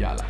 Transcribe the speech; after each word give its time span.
יאללה. 0.00 0.22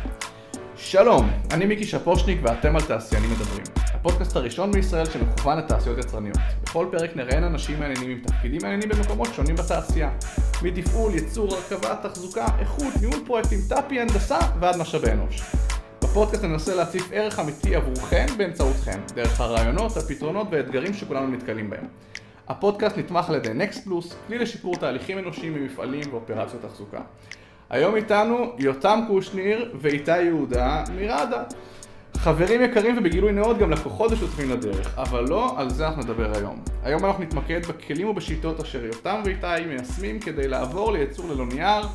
שלום, 0.75 1.29
אני 1.51 1.65
מיקי 1.65 1.83
שפושניק 1.83 2.39
ואתם 2.43 2.75
על 2.75 2.81
תעשיינים 2.81 3.31
מדברים. 3.31 3.63
הפודקאסט 3.93 4.35
הראשון 4.35 4.71
בישראל 4.71 5.05
שמכוון 5.05 5.57
לתעשיות 5.57 5.97
יצרניות. 5.97 6.37
בכל 6.63 6.87
פרק 6.91 7.15
נראיין 7.15 7.43
אנשים 7.43 7.79
מעניינים 7.79 8.11
עם 8.11 8.19
תפקידים 8.25 8.59
מעניינים 8.63 8.89
במקומות 8.89 9.27
שונים 9.35 9.55
בתעשייה. 9.55 10.11
מתפעול, 10.61 11.13
ייצור, 11.13 11.55
הרכבה, 11.55 11.95
תחזוקה, 11.95 12.45
איכות, 12.59 12.93
ניהול 13.01 13.25
פרויקטים, 13.25 13.59
טאפי, 13.69 13.99
הנדסה 13.99 14.39
ועד 14.59 14.77
משאבי 14.77 15.11
אנוש. 15.11 15.41
בפודקאסט 16.03 16.43
ננסה 16.43 16.75
להציף 16.75 17.09
ערך 17.11 17.39
אמיתי 17.39 17.75
עבורכם 17.75 18.25
באמצעותכם, 18.37 18.99
דרך 19.15 19.41
הרעיונות, 19.41 19.97
הפתרונות 19.97 20.47
והאתגרים 20.51 20.93
שכולנו 20.93 21.27
נתקלים 21.27 21.69
בהם. 21.69 21.85
הפודקאסט 22.47 22.97
נתמך 22.97 23.29
על 23.29 23.35
ידי 23.35 23.67
פלוס, 23.83 24.15
כלי 24.27 24.39
לשיפור 24.39 24.75
תהליכים 24.75 25.17
אנושיים 25.17 25.53
במפעלים 25.53 26.03
ואופרציות 26.11 26.61
תחזוקה. 26.61 27.01
היום 27.71 27.95
איתנו 27.95 28.53
יותם 28.57 28.99
קושניר 29.07 29.75
ואיתי 29.81 30.21
יהודה 30.21 30.83
מראדה. 30.95 31.43
חברים 32.17 32.61
יקרים 32.61 32.97
ובגילוי 32.97 33.31
נאות 33.31 33.57
גם 33.57 33.71
לקוחות 33.71 34.11
ושותפים 34.11 34.49
לדרך, 34.49 34.97
אבל 34.97 35.29
לא 35.29 35.59
על 35.59 35.69
זה 35.69 35.87
אנחנו 35.87 36.01
נדבר 36.01 36.37
היום. 36.37 36.61
היום 36.83 37.05
אנחנו 37.05 37.23
נתמקד 37.23 37.65
בכלים 37.65 38.09
ובשיטות 38.09 38.59
אשר 38.59 38.85
יותם 38.85 39.21
ואיתי 39.25 39.65
מיישמים 39.67 40.19
כדי 40.19 40.47
לעבור 40.47 40.91
לייצור 40.91 41.29
ללא 41.29 41.45
נייר, 41.45 41.87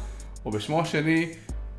או 0.44 0.50
בשמו 0.50 0.80
השני, 0.80 1.28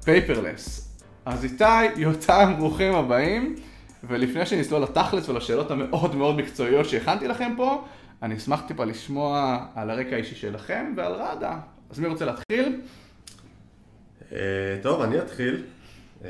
paperless. 0.03 0.95
אז 1.25 1.43
איתי, 1.43 1.85
יותם, 1.95 2.53
ברוכים 2.57 2.95
הבאים, 2.95 3.55
ולפני 4.03 4.45
שנצלול 4.45 4.81
לתכלס 4.81 5.29
ולשאלות 5.29 5.71
המאוד 5.71 6.15
מאוד 6.15 6.37
מקצועיות 6.37 6.89
שהכנתי 6.89 7.27
לכם 7.27 7.53
פה, 7.57 7.83
אני 8.21 8.35
אשמח 8.37 8.61
טיפה 8.67 8.85
לשמוע 8.85 9.57
על 9.75 9.89
הרקע 9.89 10.15
האישי 10.15 10.35
שלכם 10.35 10.93
ועל 10.97 11.13
ראדה. 11.13 11.59
אז 11.89 11.99
מי 11.99 12.07
רוצה 12.07 12.25
להתחיל? 12.25 12.81
אה, 14.31 14.37
טוב, 14.81 15.01
אני 15.01 15.19
אתחיל. 15.19 15.63
אה, 16.25 16.29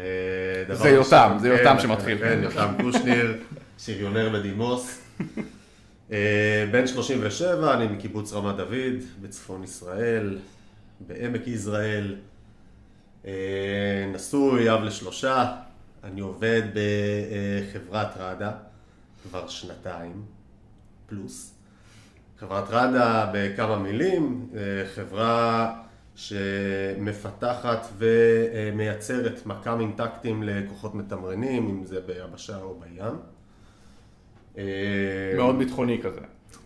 זה 0.71 0.89
יותם, 0.89 1.37
זה 1.41 1.47
יותם 1.47 1.75
שמתחיל. 1.79 2.17
כן, 2.17 2.39
יותם 2.43 2.73
קושניר, 2.81 3.37
שריונר 3.83 4.29
בדימוס. 4.29 5.01
אה, 6.11 6.65
בן 6.71 6.87
37, 6.87 7.73
אני 7.73 7.87
מקיבוץ 7.87 8.33
רמת 8.33 8.55
דוד, 8.55 9.03
בצפון 9.21 9.63
ישראל, 9.63 10.39
בעמק 10.99 11.47
יזרעאל. 11.47 12.15
אה, 13.25 14.09
נשוי, 14.13 14.73
אב 14.73 14.83
לשלושה. 14.83 15.55
אני 16.03 16.21
עובד 16.21 16.61
בחברת 16.73 18.17
ראדה 18.17 18.51
כבר 19.23 19.47
שנתיים 19.47 20.25
פלוס. 21.09 21.53
חברת 22.39 22.69
ראדה 22.69 23.31
בכמה 23.33 23.79
מילים, 23.79 24.49
אה, 24.55 24.59
חברה 24.95 25.73
שמפתחת 26.17 27.87
ומייצרת 27.97 29.45
מכ"מים 29.45 29.93
טקטיים 29.97 30.43
לכוחות 30.43 30.95
מתמרנים, 30.95 31.67
אם 31.69 31.85
זה 31.85 32.01
ביבשה 32.01 32.61
או 32.61 32.79
בים. 32.79 33.15
אה, 34.57 35.33
מאוד 35.35 35.57
ביטחוני 35.57 36.01
כזה. 36.03 36.21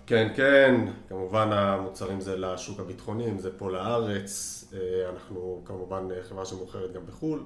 כן, 0.08 0.28
כן, 0.36 0.76
כמובן 1.10 1.50
המוצרים 1.52 2.22
זה 2.22 2.38
לשוק 2.38 2.80
הביטחוני, 2.80 3.30
אם 3.30 3.40
זה 3.40 3.58
פה 3.58 3.72
לארץ, 3.72 4.64
אה, 4.74 5.10
אנחנו 5.10 5.62
כמובן 5.66 6.08
חברה 6.30 6.46
שמוכרת 6.46 6.94
גם 6.94 7.06
בחו"ל, 7.06 7.44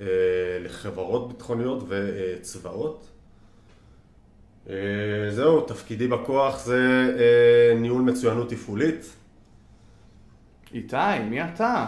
אה, 0.00 0.06
לחברות 0.60 1.28
ביטחוניות 1.28 1.84
וצבאות. 1.88 3.06
אה, 4.70 4.74
זהו, 5.30 5.60
תפקידי 5.60 6.08
בכוח 6.08 6.64
זה 6.64 7.12
אה, 7.18 7.74
ניהול 7.80 8.02
מצוינות 8.02 8.50
תפעולית. 8.50 9.16
איתי, 10.74 10.96
מי 11.30 11.44
אתה? 11.44 11.86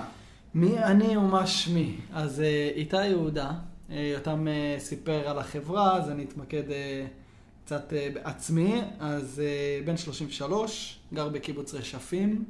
מי 0.55 0.79
אני 0.79 1.17
ומה 1.17 1.47
שמי? 1.47 1.97
אז 2.15 2.41
אה, 2.41 2.71
איתי 2.75 3.07
יהודה, 3.07 3.51
אה, 3.91 4.11
יותם 4.15 4.49
אה, 4.49 4.77
סיפר 4.79 5.29
על 5.29 5.39
החברה, 5.39 5.97
אז 5.97 6.11
אני 6.11 6.25
אתמקד 6.25 6.63
קצת 7.65 7.93
בעצמי. 8.15 8.81
אז 9.01 9.43
בן 9.85 9.97
33, 9.97 10.99
גר 11.15 11.29
בקיבוץ 11.29 11.75
רשפים, 11.75 12.45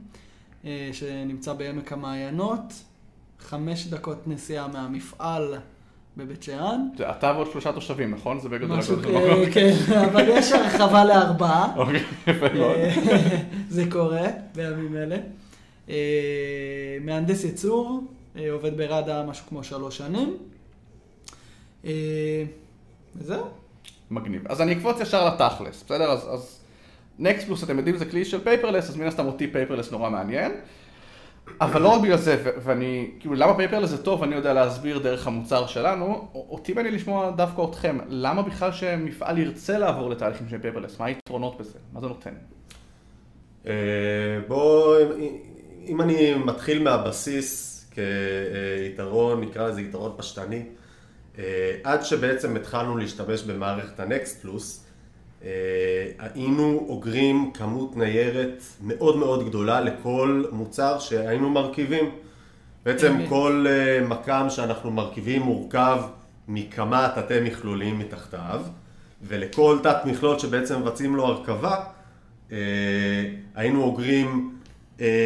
שנמצא 0.93 1.53
בעמק 1.53 1.93
המעיינות, 1.93 2.72
חמש 3.41 3.87
דקות 3.87 4.28
נסיעה 4.28 4.69
מהמפעל 4.69 5.55
בבית 6.17 6.43
שאן. 6.43 6.88
אתה 7.11 7.33
ועוד 7.37 7.50
שלושה 7.53 7.72
תושבים, 7.72 8.11
נכון? 8.11 8.41
זה 8.41 8.49
בגדול 8.49 8.78
משהו, 8.78 8.97
המקום. 8.97 9.50
כן, 9.53 9.75
אבל 10.12 10.25
יש 10.28 10.53
הרחבה 10.53 11.05
לארבעה. 11.05 11.72
אוקיי, 11.77 12.03
יפה 12.27 12.47
מאוד. 12.55 12.77
זה 13.69 13.84
קורה 13.91 14.27
בימים 14.55 14.97
אלה. 14.97 15.17
אה, 15.88 16.99
מהנדס 17.00 17.44
ייצור, 17.44 18.00
אה, 18.37 18.50
עובד 18.50 18.76
בראדה 18.76 19.22
משהו 19.22 19.47
כמו 19.49 19.65
שלוש 19.65 19.99
שנים. 19.99 20.37
אה, 21.84 22.44
וזהו. 23.16 23.44
מגניב. 24.10 24.43
אז 24.49 24.60
אני 24.60 24.72
אקפוץ 24.72 25.00
ישר 25.00 25.34
לתכלס, 25.34 25.82
בסדר? 25.82 26.10
אז, 26.10 26.28
אז 26.31 26.60
Next 27.19 27.47
Plus, 27.47 27.65
אתם 27.65 27.78
יודעים, 27.78 27.97
זה 27.97 28.04
כלי 28.04 28.25
של 28.25 28.44
paperless, 28.44 28.88
אז 28.88 28.97
מן 28.97 29.06
הסתם 29.06 29.26
אותי 29.26 29.47
paperless 29.53 29.93
נורא 29.93 30.10
מעניין. 30.10 30.53
אבל 31.60 31.82
לא 31.82 31.88
רק 31.88 32.03
בגלל 32.03 32.16
זה, 32.16 32.37
ו- 32.44 32.50
ואני, 32.62 33.10
כאילו, 33.20 33.34
למה 33.34 33.55
paperless 33.54 33.91
זה 33.91 34.05
טוב, 34.05 34.22
אני 34.22 34.34
יודע 34.34 34.53
להסביר 34.53 34.99
דרך 34.99 35.26
המוצר 35.26 35.66
שלנו. 35.66 36.28
אותי 36.34 36.72
מעניין 36.72 36.94
לשמוע 36.94 37.31
דווקא 37.31 37.62
אתכם, 37.70 37.99
למה 38.09 38.43
בכלל 38.43 38.72
שמפעל 38.72 39.38
ירצה 39.38 39.78
לעבור 39.78 40.10
לתהליכים 40.10 40.49
של 40.49 40.59
paperless? 40.59 41.00
מה 41.00 41.06
היתרונות 41.06 41.59
בזה? 41.59 41.78
מה 41.93 42.00
זה 42.00 42.06
נותן? 42.06 42.34
אה, 43.66 43.72
בוא, 44.49 44.97
אם 45.88 46.00
אני 46.00 46.34
מתחיל 46.34 46.82
מהבסיס 46.82 47.84
כיתרון, 47.91 49.41
נקרא 49.41 49.69
לזה 49.69 49.81
יתרון 49.81 50.12
פשטני, 50.16 50.62
אה, 51.38 51.44
עד 51.84 52.04
שבעצם 52.04 52.56
התחלנו 52.56 52.97
להשתמש 52.97 53.43
במערכת 53.43 54.00
ה 54.00 54.09
Next 54.09 54.43
Plus, 54.43 54.84
אה, 55.44 55.49
היינו 56.19 56.87
אוגרים 56.88 57.50
כמות 57.54 57.97
ניירת 57.97 58.62
מאוד 58.82 59.16
מאוד 59.16 59.49
גדולה 59.49 59.81
לכל 59.81 60.44
מוצר 60.53 60.99
שהיינו 60.99 61.50
מרכיבים. 61.50 62.10
בעצם. 62.84 63.16
כל 63.28 63.66
אה, 63.69 64.06
מכ"ם 64.06 64.47
שאנחנו 64.50 64.91
מרכיבים 64.91 65.43
מורכב 65.43 66.03
מכמה 66.49 67.09
תתי 67.15 67.41
מכלולים 67.41 67.99
מתחתיו, 67.99 68.62
ולכל 69.22 69.78
תת 69.82 69.97
מכלול 70.05 70.38
שבעצם 70.38 70.81
מבצעים 70.81 71.16
לו 71.16 71.26
הרכבה, 71.26 71.84
היינו 73.55 73.82
אוגרים 73.82 74.57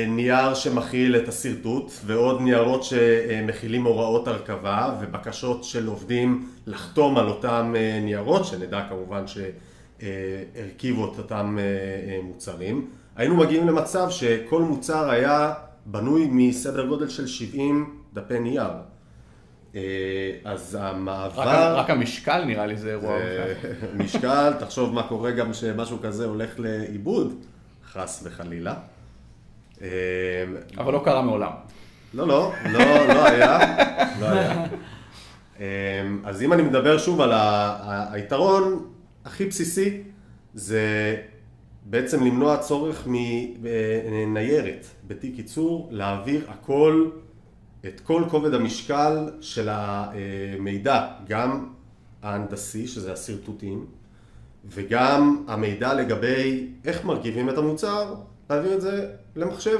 נייר 0.08 0.54
שמכיל 0.54 1.16
את 1.16 1.28
השרטוט 1.28 1.92
ועוד 2.06 2.40
ניירות 2.40 2.84
שמכילים 2.84 3.84
הוראות 3.84 4.28
הרכבה 4.28 4.96
ובקשות 5.00 5.64
של 5.64 5.86
עובדים 5.86 6.48
לחתום 6.66 7.18
על 7.18 7.28
אותם 7.28 7.74
אה, 7.76 8.00
ניירות, 8.02 8.44
שנדע 8.44 8.86
כמובן 8.88 9.24
שהרכיבו 9.26 11.12
את 11.12 11.18
אותם 11.18 11.58
אה, 11.58 11.64
אה, 11.64 12.20
מוצרים. 12.22 12.90
היינו 13.16 13.36
מגיעים 13.36 13.66
למצב 13.66 14.10
שכל 14.10 14.62
מוצר 14.62 15.10
היה 15.10 15.54
בנוי 15.86 16.28
מסדר 16.30 16.86
גודל 16.86 17.08
של 17.08 17.26
70 17.26 18.00
דפי 18.14 18.38
נייר. 18.38 18.70
אה, 19.74 19.80
אז 20.44 20.78
המעבר... 20.80 21.42
רק, 21.42 21.78
רק 21.78 21.90
המשקל 21.90 22.44
נראה 22.44 22.66
לי 22.66 22.76
זה 22.76 22.90
אירוע. 22.90 23.18
משקל, 23.94 24.52
תחשוב 24.58 24.94
מה 24.94 25.02
קורה 25.02 25.30
גם 25.30 25.52
שמשהו 25.54 25.98
כזה 26.02 26.24
הולך 26.24 26.58
לאיבוד, 26.58 27.34
חס 27.92 28.22
וחלילה. 28.24 28.74
אה, 29.82 29.88
אבל 30.78 30.92
לא 30.92 31.02
קרה 31.04 31.22
מעולם. 31.22 31.50
לא, 32.14 32.28
לא, 32.28 32.52
לא, 32.72 33.08
לא 33.08 33.26
היה, 33.26 33.58
לא 34.20 34.26
היה. 34.26 34.66
אה, 35.60 36.08
אז 36.24 36.42
אם 36.42 36.52
אני 36.52 36.62
מדבר 36.62 36.98
שוב 36.98 37.20
על 37.20 37.30
היתרון 38.12 38.86
הכי 39.24 39.46
בסיסי, 39.46 40.02
זה 40.54 41.16
בעצם 41.84 42.24
למנוע 42.24 42.56
צורך 42.56 43.06
מניירת 43.06 44.86
בתיק 45.06 45.38
ייצור, 45.38 45.88
להעביר 45.90 46.44
הכל, 46.48 47.10
את 47.86 48.00
כל 48.00 48.22
כובד 48.30 48.54
המשקל 48.54 49.30
של 49.40 49.68
המידע, 49.70 51.06
גם 51.28 51.66
ההנדסי, 52.22 52.86
שזה 52.86 53.12
השרטוטים, 53.12 53.86
וגם 54.64 55.44
המידע 55.48 55.94
לגבי 55.94 56.68
איך 56.84 57.04
מרכיבים 57.04 57.48
את 57.48 57.58
המוצר, 57.58 58.14
להעביר 58.52 58.74
את 58.74 58.80
זה 58.80 59.10
למחשב. 59.36 59.78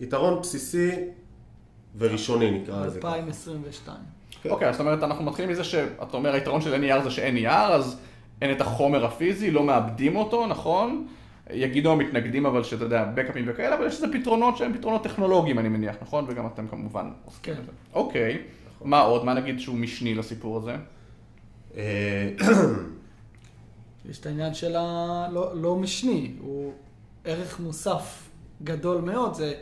יתרון 0.00 0.40
בסיסי 0.40 0.90
וראשוני 1.98 2.50
נקרא 2.50 2.86
לזה. 2.86 3.00
ככה. 3.00 3.08
2022. 3.08 3.98
כן. 4.42 4.50
אוקיי, 4.50 4.68
אז 4.68 4.74
זאת 4.74 4.80
אומרת, 4.80 5.02
אנחנו 5.02 5.24
מתחילים 5.24 5.50
מזה 5.50 5.64
שאתה 5.64 6.16
אומר, 6.16 6.34
היתרון 6.34 6.60
של 6.60 6.84
NER 6.84 7.02
זה 7.02 7.10
שאין 7.10 7.34
נייר, 7.34 7.72
אז 7.72 8.00
אין 8.42 8.52
את 8.52 8.60
החומר 8.60 9.04
הפיזי, 9.04 9.50
לא 9.50 9.64
מאבדים 9.64 10.16
אותו, 10.16 10.46
נכון? 10.46 11.06
יגידו 11.52 11.92
המתנגדים 11.92 12.46
אבל 12.46 12.62
שאתה 12.62 12.84
יודע, 12.84 13.04
בקאפים 13.14 13.44
וכאלה, 13.48 13.76
אבל 13.78 13.86
יש 13.86 13.94
איזה 13.94 14.06
פתרונות 14.12 14.56
שהם 14.56 14.72
פתרונות 14.74 15.04
טכנולוגיים, 15.04 15.58
אני 15.58 15.68
מניח, 15.68 15.96
נכון? 16.02 16.24
וגם 16.28 16.46
אתם 16.46 16.68
כמובן 16.68 17.10
עוסקים 17.24 17.54
כן. 17.54 17.62
בזה. 17.62 17.72
אוקיי, 17.92 18.42
מה 18.84 19.00
עוד? 19.00 19.24
מה 19.24 19.34
נגיד 19.34 19.60
שהוא 19.60 19.76
משני 19.76 20.14
לסיפור 20.14 20.56
הזה? 20.56 20.76
אה, 21.76 22.30
יש 24.10 24.20
את 24.20 24.26
העניין 24.26 24.54
של 24.54 24.76
הלא 24.76 25.52
לא 25.54 25.76
משני, 25.76 26.32
הוא 26.40 26.72
ערך 27.24 27.60
מוסף 27.60 28.28
גדול 28.62 29.00
מאוד, 29.00 29.34
זה 29.34 29.54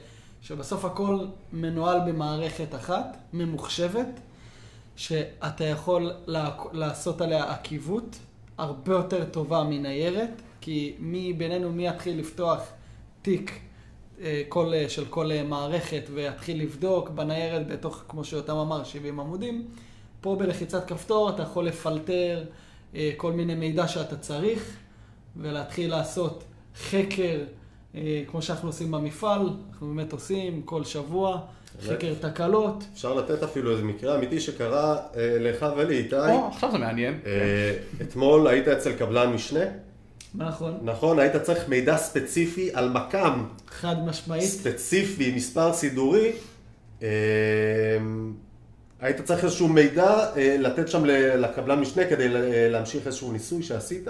שבסוף 0.43 0.85
הכל 0.85 1.27
מנוהל 1.53 2.01
במערכת 2.07 2.75
אחת, 2.75 3.17
ממוחשבת, 3.33 4.21
שאתה 4.97 5.65
יכול 5.65 6.13
לעשות 6.73 7.21
עליה 7.21 7.53
עקיבות 7.53 8.19
הרבה 8.59 8.93
יותר 8.93 9.25
טובה 9.25 9.65
מניירת, 9.65 10.31
כי 10.61 10.97
מי 10.99 11.33
בינינו, 11.33 11.73
מי 11.73 11.89
יתחיל 11.89 12.19
לפתוח 12.19 12.61
תיק 13.23 13.61
אה, 14.21 14.43
כל, 14.49 14.75
אה, 14.75 14.89
של 14.89 15.05
כל 15.05 15.33
אה, 15.33 15.43
מערכת 15.43 16.03
ויתחיל 16.15 16.63
לבדוק 16.63 17.09
בניירת 17.09 17.67
בתוך, 17.67 18.05
כמו 18.09 18.25
שיותם 18.25 18.57
אמר, 18.57 18.85
70 18.85 19.21
עמודים. 19.21 19.69
פה 20.21 20.37
בלחיצת 20.39 20.89
כפתור 20.89 21.31
אתה 21.31 21.43
יכול 21.43 21.67
לפלטר 21.67 22.45
כל 23.17 23.33
מיני 23.33 23.55
מידע 23.55 23.89
שאתה 23.89 24.17
צריך 24.17 24.77
ולהתחיל 25.37 25.91
לעשות 25.91 26.45
חקר, 26.77 27.41
אה, 27.95 28.23
כמו 28.31 28.43
שאנחנו 28.43 28.69
עושים 28.69 28.91
במפעל, 28.91 29.51
אנחנו 29.71 29.95
באמת 29.95 30.13
עושים 30.13 30.63
כל 30.63 30.85
שבוע, 30.85 31.41
חקר 31.83 32.15
תקלות. 32.21 32.85
אפשר 32.95 33.15
לתת 33.15 33.43
אפילו 33.43 33.71
איזה 33.71 33.83
מקרה 33.83 34.17
אמיתי 34.17 34.41
שקרה 34.41 34.97
אה, 34.97 35.37
לך 35.41 35.67
ולי, 35.77 35.99
איתי. 35.99 36.17
או, 36.17 36.49
עכשיו 36.49 36.71
זה 36.73 36.79
מעניין. 36.79 37.19
אה, 37.27 37.77
אתמול 38.03 38.47
היית 38.49 38.69
אצל 38.69 38.93
קבלן 38.93 39.33
משנה, 39.33 39.65
נכון, 40.35 40.79
נכון? 40.83 41.19
היית 41.19 41.37
צריך 41.37 41.69
מידע 41.69 41.97
ספציפי 41.97 42.71
על 42.75 42.89
מקם 42.89 43.45
חד 43.69 43.97
משמעית. 44.07 44.45
ספציפי, 44.45 45.33
מספר 45.37 45.73
סידורי. 45.73 46.33
אה, 47.03 47.09
היית 49.01 49.21
צריך 49.21 49.45
איזשהו 49.45 49.69
מידע 49.69 50.35
אה, 50.37 50.57
לתת 50.59 50.89
שם 50.89 51.05
לקבלן 51.39 51.81
משנה 51.81 52.05
כדי 52.05 52.29
להמשיך 52.71 53.07
איזשהו 53.07 53.33
ניסוי 53.33 53.63
שעשית. 53.63 54.09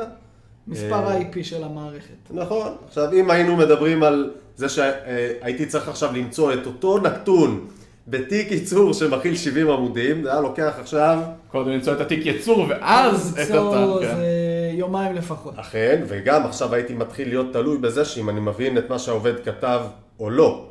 מספר 0.69 1.07
אה, 1.07 1.17
ה-IP 1.17 1.43
של 1.43 1.65
המערכת. 1.65 2.31
נכון. 2.31 2.73
עכשיו, 2.89 3.13
אם 3.13 3.31
היינו 3.31 3.57
מדברים 3.57 4.03
על 4.03 4.31
זה 4.57 4.69
שהייתי 4.69 5.67
צריך 5.67 5.89
עכשיו 5.89 6.13
למצוא 6.13 6.53
את 6.53 6.67
אותו 6.67 6.99
נתון 6.99 7.67
בתיק 8.09 8.53
ייצור 8.53 8.95
שמכיל 8.95 9.37
70 9.37 9.71
עמודים, 9.71 10.23
זה 10.23 10.33
היה 10.33 10.41
לוקח 10.41 10.75
עכשיו, 10.81 11.19
קודם 11.49 11.69
למצוא 11.69 11.93
את 11.93 12.01
התיק 12.01 12.27
יצור, 12.27 12.67
ואז 12.69 13.33
את 13.33 13.39
למצוא 13.39 13.59
אותה... 13.59 14.07
כן. 14.07 14.17
זה 14.17 14.71
יומיים 14.73 15.15
לפחות. 15.15 15.55
אכן, 15.57 16.03
וגם 16.09 16.47
עכשיו 16.47 16.75
הייתי 16.75 16.95
מתחיל 16.95 17.29
להיות 17.29 17.47
תלוי 17.53 17.79
בזה 17.79 18.05
שאם 18.05 18.31
אני 18.31 18.41
מבין 18.41 18.79
את 18.79 18.91
מה 18.91 18.99
שהעובד 18.99 19.45
כתב 19.45 19.81
או 20.21 20.31
לא. 20.31 20.69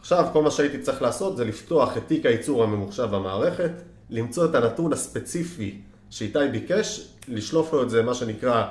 עכשיו, 0.00 0.26
כל 0.32 0.42
מה 0.42 0.50
שהייתי 0.50 0.78
צריך 0.78 1.02
לעשות 1.02 1.36
זה 1.36 1.44
לפתוח 1.44 1.96
את 1.96 2.02
תיק 2.06 2.26
הייצור 2.26 2.62
הממוחשב 2.62 3.08
במערכת, 3.10 3.70
למצוא 4.10 4.44
את 4.44 4.54
הנתון 4.54 4.92
הספציפי 4.92 5.78
שאיתי 6.10 6.38
ביקש, 6.52 7.08
לשלוף 7.28 7.72
לו 7.72 7.82
את 7.82 7.90
זה, 7.90 8.02
מה 8.02 8.14
שנקרא, 8.14 8.64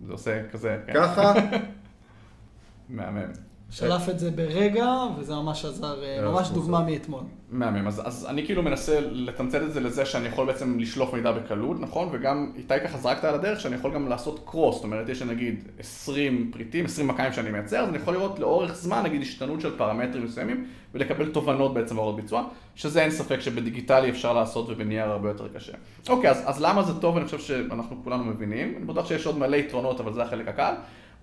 זה 0.00 0.12
עושה 0.12 0.48
כזה, 0.48 0.78
כן. 0.86 0.92
ככה, 0.94 1.32
מהמם. 2.88 3.32
שלף 3.70 4.08
את 4.08 4.18
זה 4.18 4.30
ברגע, 4.30 4.86
וזה 5.18 5.34
ממש 5.34 5.64
עזר, 5.64 6.04
אה, 6.04 6.22
מאוד 6.22 6.34
ממש. 6.34 6.50
דוגמה 6.50 6.82
מאתמול. 6.82 7.22
מהמם, 7.50 7.86
אז, 7.86 8.02
אז 8.04 8.26
אני 8.28 8.46
כאילו 8.46 8.62
מנסה 8.62 9.00
לתמצת 9.00 9.62
את 9.62 9.72
זה 9.72 9.80
לזה 9.80 10.06
שאני 10.06 10.28
יכול 10.28 10.46
בעצם 10.46 10.78
לשלוף 10.78 11.14
מידע 11.14 11.32
בקלות, 11.32 11.80
נכון? 11.80 12.08
וגם 12.12 12.52
איתי 12.56 12.74
ככה 12.84 12.98
זרקת 12.98 13.24
על 13.24 13.34
הדרך 13.34 13.60
שאני 13.60 13.74
יכול 13.74 13.94
גם 13.94 14.08
לעשות 14.08 14.40
קרוס, 14.44 14.74
זאת 14.74 14.84
אומרת 14.84 15.08
יש 15.08 15.22
נגיד 15.22 15.64
20 15.78 16.50
פריטים, 16.52 16.84
20 16.84 17.08
מקיים 17.08 17.32
שאני 17.32 17.50
מייצר, 17.50 17.78
אז 17.78 17.88
אני 17.88 17.98
יכול 17.98 18.14
לראות 18.14 18.38
לאורך 18.38 18.74
זמן 18.74 19.02
נגיד 19.02 19.22
השתנות 19.22 19.60
של 19.60 19.78
פרמטרים 19.78 20.24
מסוימים 20.24 20.66
ולקבל 20.94 21.28
תובנות 21.32 21.74
בעצם 21.74 21.94
בהוראות 21.94 22.16
ביצוע, 22.16 22.44
שזה 22.74 23.02
אין 23.02 23.10
ספק 23.10 23.40
שבדיגיטלי 23.40 24.10
אפשר 24.10 24.32
לעשות 24.32 24.66
ובנייר 24.68 25.04
הרבה 25.04 25.28
יותר 25.28 25.48
קשה. 25.48 25.72
אוקיי, 26.08 26.30
אז, 26.30 26.42
אז 26.46 26.60
למה 26.60 26.82
זה 26.82 27.00
טוב? 27.00 27.16
אני 27.16 27.24
חושב 27.24 27.38
שאנחנו 27.38 27.96
כולנו 28.04 28.24
מבינים, 28.24 28.74
אני 28.76 28.84
בטוח 28.84 29.08
שיש 29.08 29.26
עוד 29.26 29.38
מלא 29.38 29.56
יתרונות, 29.56 30.00
אבל 30.00 30.12
זה 30.12 30.22
החלק 30.22 30.48
הקל. 30.48 30.74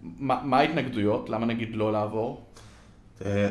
מה, 0.03 0.59
ההתנגדויות? 0.59 1.29
למה 1.29 1.45
נגיד 1.45 1.75
לא 1.75 1.91
לעבור? 1.91 2.41
אה, 3.25 3.31
אה, 3.31 3.49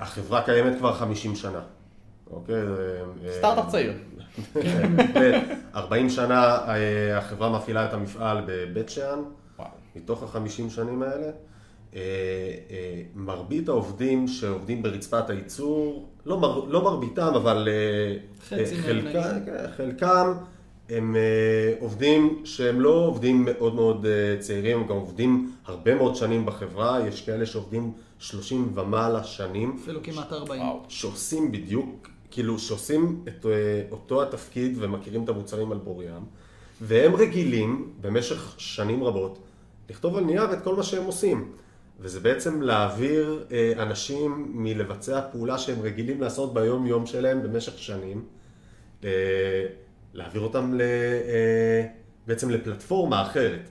החברה 0.00 0.42
קיימת 0.42 0.78
כבר 0.78 0.92
50 0.92 1.36
שנה. 1.36 1.60
אוקיי? 2.30 2.54
אה, 2.54 3.32
סטארט-אפ 3.38 3.68
צעיר. 3.68 3.92
בהחלט. 4.54 5.42
40 5.74 6.10
שנה 6.10 6.58
אה, 6.68 7.18
החברה 7.18 7.58
מפעילה 7.58 7.84
את 7.84 7.92
המפעל 7.92 8.44
בבית 8.46 8.88
שאן. 8.88 9.18
מתוך 9.96 10.22
ה-50 10.22 10.70
שנים 10.70 11.02
האלה. 11.02 11.30
מרבית 13.14 13.68
העובדים 13.68 14.28
שעובדים 14.28 14.82
ברצפת 14.82 15.30
הייצור, 15.30 16.08
לא, 16.26 16.40
מר, 16.40 16.64
לא 16.64 16.84
מרביתם, 16.84 17.32
אבל 17.34 17.68
מהם 18.52 18.64
חלקם. 18.82 19.44
כן, 19.46 19.70
חלקם 19.76 20.32
הם 20.92 21.16
אה, 21.16 21.74
עובדים 21.80 22.42
שהם 22.44 22.80
לא 22.80 23.06
עובדים 23.06 23.44
מאוד 23.44 23.74
מאוד 23.74 24.06
אה, 24.06 24.36
צעירים, 24.40 24.78
הם 24.78 24.86
גם 24.86 24.96
עובדים 24.96 25.52
הרבה 25.64 25.94
מאוד 25.94 26.16
שנים 26.16 26.46
בחברה, 26.46 27.08
יש 27.08 27.22
כאלה 27.22 27.46
שעובדים 27.46 27.92
30 28.18 28.72
ומעלה 28.74 29.24
שנים. 29.24 29.76
אפילו 29.82 30.02
כמעט 30.02 30.32
40. 30.32 30.62
וואו. 30.62 30.80
שעושים 30.88 31.52
בדיוק, 31.52 32.08
כאילו 32.30 32.58
שעושים 32.58 33.24
את 33.28 33.46
אה, 33.46 33.50
אותו 33.90 34.22
התפקיד 34.22 34.76
ומכירים 34.80 35.24
את 35.24 35.28
המוצרים 35.28 35.72
על 35.72 35.78
בוריים, 35.78 36.22
והם 36.80 37.14
רגילים 37.14 37.92
במשך 38.00 38.54
שנים 38.58 39.04
רבות 39.04 39.38
לכתוב 39.90 40.16
על 40.16 40.24
נייר 40.24 40.52
את 40.52 40.62
כל 40.64 40.76
מה 40.76 40.82
שהם 40.82 41.04
עושים. 41.04 41.52
וזה 42.00 42.20
בעצם 42.20 42.62
להעביר 42.62 43.44
אנשים 43.76 44.52
מלבצע 44.54 45.20
פעולה 45.32 45.58
שהם 45.58 45.80
רגילים 45.82 46.20
לעשות 46.20 46.54
ביום 46.54 46.86
יום 46.86 47.06
שלהם 47.06 47.42
במשך 47.42 47.78
שנים, 47.78 48.24
להעביר 50.14 50.42
אותם 50.42 50.74
ל, 50.74 50.80
אה, 50.80 51.86
בעצם 52.26 52.50
לפלטפורמה 52.50 53.22
אחרת. 53.22 53.68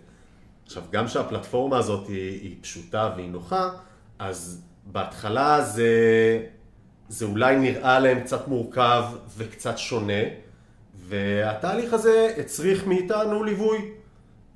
עכשיו, 0.65 0.83
גם 0.91 1.07
שהפלטפורמה 1.07 1.77
הזאת 1.77 2.07
היא, 2.07 2.41
היא 2.41 2.55
פשוטה 2.61 3.13
והיא 3.15 3.29
נוחה, 3.29 3.69
אז 4.19 4.63
בהתחלה 4.85 5.61
זה, 5.61 5.89
זה 7.09 7.25
אולי 7.25 7.55
נראה 7.55 7.99
להם 7.99 8.19
קצת 8.19 8.47
מורכב 8.47 9.03
וקצת 9.37 9.77
שונה, 9.77 10.23
והתהליך 11.07 11.93
הזה 11.93 12.33
הצריך 12.37 12.87
מאיתנו 12.87 13.43
ליווי. 13.43 13.91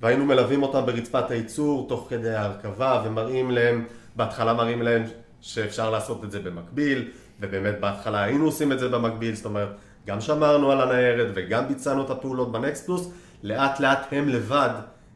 והיינו 0.00 0.24
מלווים 0.24 0.62
אותם 0.62 0.86
ברצפת 0.86 1.30
הייצור 1.30 1.88
תוך 1.88 2.06
כדי 2.10 2.34
ההרכבה 2.34 3.02
ומראים 3.06 3.50
להם, 3.50 3.84
בהתחלה 4.16 4.54
מראים 4.54 4.82
להם 4.82 5.02
שאפשר 5.40 5.90
לעשות 5.90 6.24
את 6.24 6.30
זה 6.30 6.40
במקביל, 6.40 7.10
ובאמת 7.40 7.80
בהתחלה 7.80 8.22
היינו 8.22 8.44
עושים 8.44 8.72
את 8.72 8.78
זה 8.78 8.88
במקביל, 8.88 9.34
זאת 9.34 9.44
אומרת, 9.44 9.68
גם 10.06 10.20
שמרנו 10.20 10.72
על 10.72 10.80
הניירת 10.80 11.32
וגם 11.34 11.68
ביצענו 11.68 12.04
את 12.04 12.10
הפעולות 12.10 12.52
בנקסט 12.52 12.86
פלוס, 12.86 13.10
לאט 13.42 13.80
לאט 13.80 14.06
הם 14.12 14.28
לבד 14.28 14.70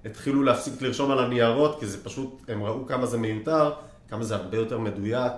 התחילו 0.05 0.43
להפסיק 0.43 0.83
לרשום 0.83 1.11
על 1.11 1.19
הניירות, 1.19 1.81
כי 1.81 1.87
זה 1.87 2.05
פשוט, 2.05 2.43
הם 2.49 2.63
ראו 2.63 2.87
כמה 2.87 3.07
זה 3.07 3.19
מיותר, 3.19 3.73
כמה 4.09 4.25
זה 4.25 4.35
הרבה 4.35 4.57
יותר 4.57 4.79
מדויק, 4.79 5.33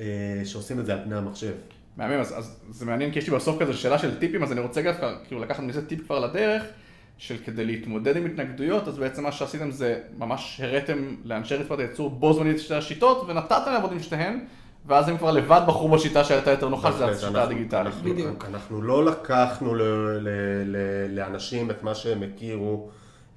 אה, 0.00 0.04
שעושים 0.44 0.80
את 0.80 0.86
זה 0.86 0.92
על 0.92 1.00
פני 1.04 1.16
המחשב. 1.16 1.52
מהמם, 1.96 2.20
אז, 2.20 2.38
אז 2.38 2.60
זה 2.70 2.86
מעניין 2.86 3.12
כי 3.12 3.18
יש 3.18 3.28
לי 3.28 3.36
בסוף 3.36 3.62
כזה 3.62 3.74
שאלה 3.74 3.98
של 3.98 4.18
טיפים, 4.18 4.42
אז 4.42 4.52
אני 4.52 4.60
רוצה 4.60 4.82
גם 4.82 4.94
כאילו 5.26 5.40
לקחת 5.40 5.62
מזה 5.62 5.86
טיפ 5.86 6.06
כבר 6.06 6.18
לדרך, 6.18 6.62
של 7.18 7.36
כדי 7.44 7.64
להתמודד 7.64 8.16
עם 8.16 8.26
התנגדויות, 8.26 8.88
אז 8.88 8.98
בעצם 8.98 9.22
מה 9.22 9.32
שעשיתם 9.32 9.70
זה 9.70 10.00
ממש 10.18 10.60
הראתם 10.64 11.16
לאנשי 11.24 11.54
רצפת 11.54 11.78
הייצור 11.78 12.10
בו 12.10 12.32
זמנית 12.32 12.56
את 12.56 12.60
שתי 12.60 12.74
השיטות, 12.74 13.24
ונתתם 13.28 13.72
לעבוד 13.72 13.92
עם 13.92 14.00
שתיהן, 14.00 14.44
ואז 14.90 15.08
הם 15.08 15.16
כבר 15.16 15.30
לבד 15.30 15.60
בחרו 15.66 15.88
בשיטה 15.88 16.24
שהייתה 16.24 16.50
יותר 16.50 16.68
נוחה, 16.68 16.92
שזה 16.92 17.06
בהחלט, 17.06 17.22
השיטה 17.22 17.42
הדיגיטלית. 17.42 17.86
אנחנו- 17.86 18.10
בדיוק. 18.10 18.44
אנחנו 18.44 18.82
לא 18.82 19.04
לקחנו 19.04 19.74
ל- 19.74 19.82
ל- 19.82 20.28
ל- 20.76 21.16
לאנשים 21.18 21.70
את 21.70 21.82
מה 21.82 21.94
שהם 21.94 22.22
הכירו, 22.22 22.88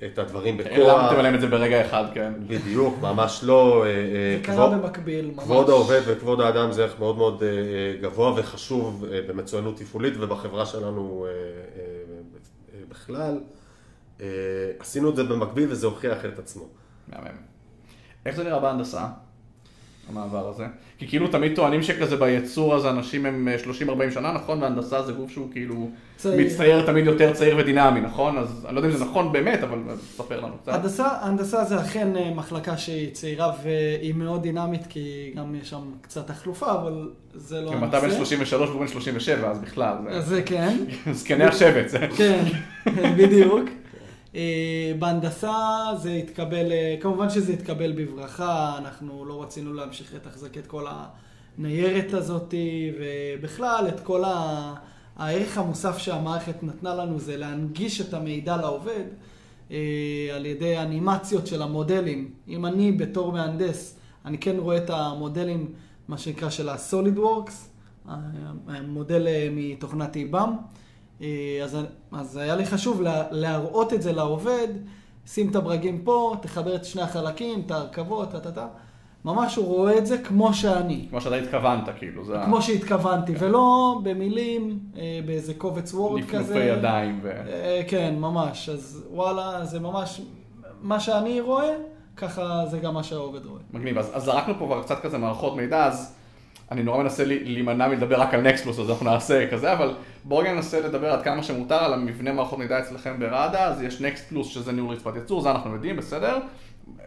את 0.05 0.17
הדברים 0.19 0.57
בכוח. 0.57 0.71
העלמתם 0.77 1.19
עליהם 1.19 1.35
את 1.35 1.41
זה 1.41 1.47
ברגע 1.47 1.85
אחד, 1.85 2.03
כן. 2.13 2.33
בדיוק, 2.47 2.95
ממש 3.01 3.39
לא. 3.43 3.83
אה, 3.85 3.89
אה, 3.89 3.93
זה 4.37 4.43
קרה 4.43 4.69
במקביל, 4.69 5.25
ממש. 5.31 5.43
כבוד 5.43 5.69
העובד 5.69 6.01
וכבוד 6.05 6.41
האדם 6.41 6.71
זה 6.71 6.83
ערך 6.83 6.99
מאוד 6.99 7.17
מאוד 7.17 7.43
אה, 7.43 7.49
גבוה 8.01 8.33
וחשוב 8.39 9.05
במצוינות 9.27 9.77
תפעולית 9.77 10.13
ובחברה 10.19 10.65
שלנו 10.65 11.25
בכלל. 12.89 13.39
עשינו 14.79 15.09
את 15.09 15.15
זה 15.15 15.23
במקביל 15.23 15.71
וזה 15.71 15.87
הוכיח 15.87 16.25
את 16.25 16.39
עצמו. 16.39 16.63
מהמם. 17.07 17.27
איך 18.25 18.35
זה 18.35 18.43
נראה 18.43 18.59
בהנדסה? 18.59 19.05
המעבר 20.09 20.49
הזה? 20.49 20.65
כי 20.97 21.07
כאילו 21.07 21.27
תמיד 21.27 21.55
טוענים 21.55 21.83
שכזה 21.83 22.15
ביצור 22.17 22.75
אז 22.75 22.85
אנשים 22.85 23.25
הם 23.25 23.47
אה, 23.47 23.55
30-40 24.09 24.13
שנה, 24.13 24.31
נכון? 24.33 24.63
והנדסה 24.63 25.01
זה 25.03 25.11
גוף 25.13 25.31
שהוא 25.31 25.47
כאילו 25.51 25.89
צעיר. 26.17 26.45
מצטייר 26.45 26.85
תמיד 26.85 27.05
יותר 27.05 27.33
צעיר 27.33 27.55
ודינמי, 27.57 28.01
נכון? 28.01 28.37
אז 28.37 28.65
אני 28.67 28.75
לא 28.75 28.79
יודע 28.79 28.89
אם 28.91 28.97
זה 28.97 29.05
נכון 29.05 29.31
באמת, 29.31 29.63
אבל 29.63 29.77
תספר 29.95 30.39
לנו 30.41 30.53
קצת. 30.63 30.73
הנדסה, 30.73 31.07
הנדסה 31.21 31.63
זה 31.63 31.81
אכן 31.81 32.17
אה, 32.17 32.31
מחלקה 32.35 32.77
שהיא 32.77 33.11
צעירה 33.13 33.51
והיא 33.63 34.13
מאוד 34.15 34.41
דינמית, 34.43 34.87
כי 34.89 35.33
גם 35.35 35.55
יש 35.61 35.69
שם 35.69 35.81
קצת 36.01 36.27
תחלופה, 36.27 36.71
אבל 36.71 37.09
זה 37.35 37.61
לא 37.61 37.69
כאילו 37.69 37.85
אתה 37.85 37.99
בן 37.99 38.11
33 38.11 38.69
והוא 38.69 38.81
בן 38.81 38.87
37, 38.87 39.49
אז 39.51 39.59
בכלל, 39.59 39.95
זה- 40.11 40.21
זה 40.21 40.41
כן, 40.43 40.77
זקני 41.11 41.43
השבט, 41.43 41.89
זה... 41.89 42.07
כן, 42.17 42.43
בדיוק. 43.17 43.69
אה, 44.35 44.93
בהנדסה 44.99 45.55
זה 46.01 46.11
התקבל, 46.11 46.71
אה, 46.71 46.95
כמובן 47.01 47.29
שזה 47.29 47.53
התקבל 47.53 47.91
בברכה, 47.91 48.77
אנחנו 48.77 49.25
לא 49.25 49.43
רצינו 49.43 49.73
להמשיך 49.73 50.13
לתחזק 50.13 50.57
את 50.57 50.67
כל 50.67 50.85
הניירת 51.57 52.13
הזאת, 52.13 52.53
ובכלל 52.99 53.85
את 53.87 53.99
כל 53.99 54.23
ה... 54.23 54.73
הערך 55.15 55.57
המוסף 55.57 55.97
שהמערכת 55.97 56.63
נתנה 56.63 56.95
לנו 56.95 57.19
זה 57.19 57.37
להנגיש 57.37 58.01
את 58.01 58.13
המידע 58.13 58.57
לעובד 58.57 59.03
אה, 59.71 59.77
על 60.35 60.45
ידי 60.45 60.77
אנימציות 60.77 61.47
של 61.47 61.61
המודלים. 61.61 62.31
אם 62.47 62.65
אני 62.65 62.91
בתור 62.91 63.31
מהנדס, 63.31 63.99
אני 64.25 64.37
כן 64.37 64.55
רואה 64.59 64.77
את 64.77 64.89
המודלים, 64.89 65.73
מה 66.07 66.17
שנקרא 66.17 66.49
של 66.49 66.69
ה-SolidWorks, 66.69 67.53
המודל 68.67 69.27
אה, 69.27 69.47
מתוכנת 69.51 70.15
איב"ם. 70.15 70.55
אה, 71.23 71.63
אז, 71.63 71.77
אז 72.11 72.37
היה 72.37 72.55
לי 72.55 72.65
חשוב 72.65 73.01
לה, 73.01 73.23
להראות 73.31 73.93
את 73.93 74.01
זה 74.01 74.11
לעובד, 74.11 74.67
שים 75.25 75.49
את 75.49 75.55
הברגים 75.55 76.01
פה, 76.03 76.35
תחבר 76.41 76.75
את 76.75 76.85
שני 76.85 77.01
החלקים, 77.01 77.63
את 77.65 77.71
ההרכבות, 77.71 78.31
טה-טה-טה. 78.31 78.67
ממש 79.25 79.55
הוא 79.55 79.65
רואה 79.65 79.97
את 79.97 80.05
זה 80.05 80.17
כמו 80.17 80.53
שאני. 80.53 81.05
כמו 81.09 81.21
שאתה 81.21 81.35
התכוונת, 81.35 81.89
כאילו. 81.97 82.25
זה 82.25 82.35
כמו 82.45 82.61
שהתכוונתי, 82.61 83.33
ולא 83.39 83.99
במילים, 84.03 84.79
אה, 84.97 85.19
באיזה 85.25 85.53
קובץ 85.53 85.93
וורד 85.93 86.23
כזה. 86.23 86.37
נפנופי 86.37 86.59
ידיים. 86.59 87.19
ו... 87.23 87.27
אה, 87.29 87.81
כן, 87.87 88.15
ממש. 88.19 88.69
אז 88.69 89.05
וואלה, 89.11 89.65
זה 89.65 89.79
ממש 89.79 90.21
מה 90.81 90.99
שאני 90.99 91.41
רואה, 91.41 91.75
ככה 92.17 92.65
זה 92.65 92.79
גם 92.79 92.93
מה 92.93 93.03
שהעובד 93.03 93.45
רואה. 93.45 93.61
מגניב. 93.73 93.97
אז, 93.97 94.11
אז 94.13 94.23
זרקנו 94.23 94.53
פה 94.59 94.65
כבר 94.65 94.83
קצת 94.83 95.01
כזה 95.01 95.17
מערכות 95.17 95.55
מידע, 95.55 95.85
אז 95.85 96.15
אני 96.73 96.83
נורא 96.83 97.03
מנסה 97.03 97.23
להימנע 97.25 97.87
מלדבר 97.87 98.21
רק 98.21 98.33
על 98.33 98.41
נקספלוס, 98.41 98.79
אז 98.79 98.89
אנחנו 98.89 99.05
נעשה 99.05 99.51
כזה, 99.51 99.73
אבל 99.73 99.93
בואו 100.23 100.39
רגע 100.39 100.53
ננסה 100.53 100.79
לדבר 100.79 101.13
עד 101.13 101.23
כמה 101.23 101.43
שמותר 101.43 101.75
על 101.75 101.93
המבנה 101.93 102.33
מערכות 102.33 102.59
מידע 102.59 102.79
אצלכם 102.79 103.19
בראדה, 103.19 103.65
אז 103.67 103.81
יש 103.81 104.01
נקספלוס 104.01 104.47
שזה 104.47 104.71
ניהול 104.71 104.95
רצפת 104.95 105.15
ייצור, 105.15 105.41
זה 105.41 105.51
אנחנו 105.51 105.73
יודעים, 105.73 105.97
בסדר? 105.97 106.39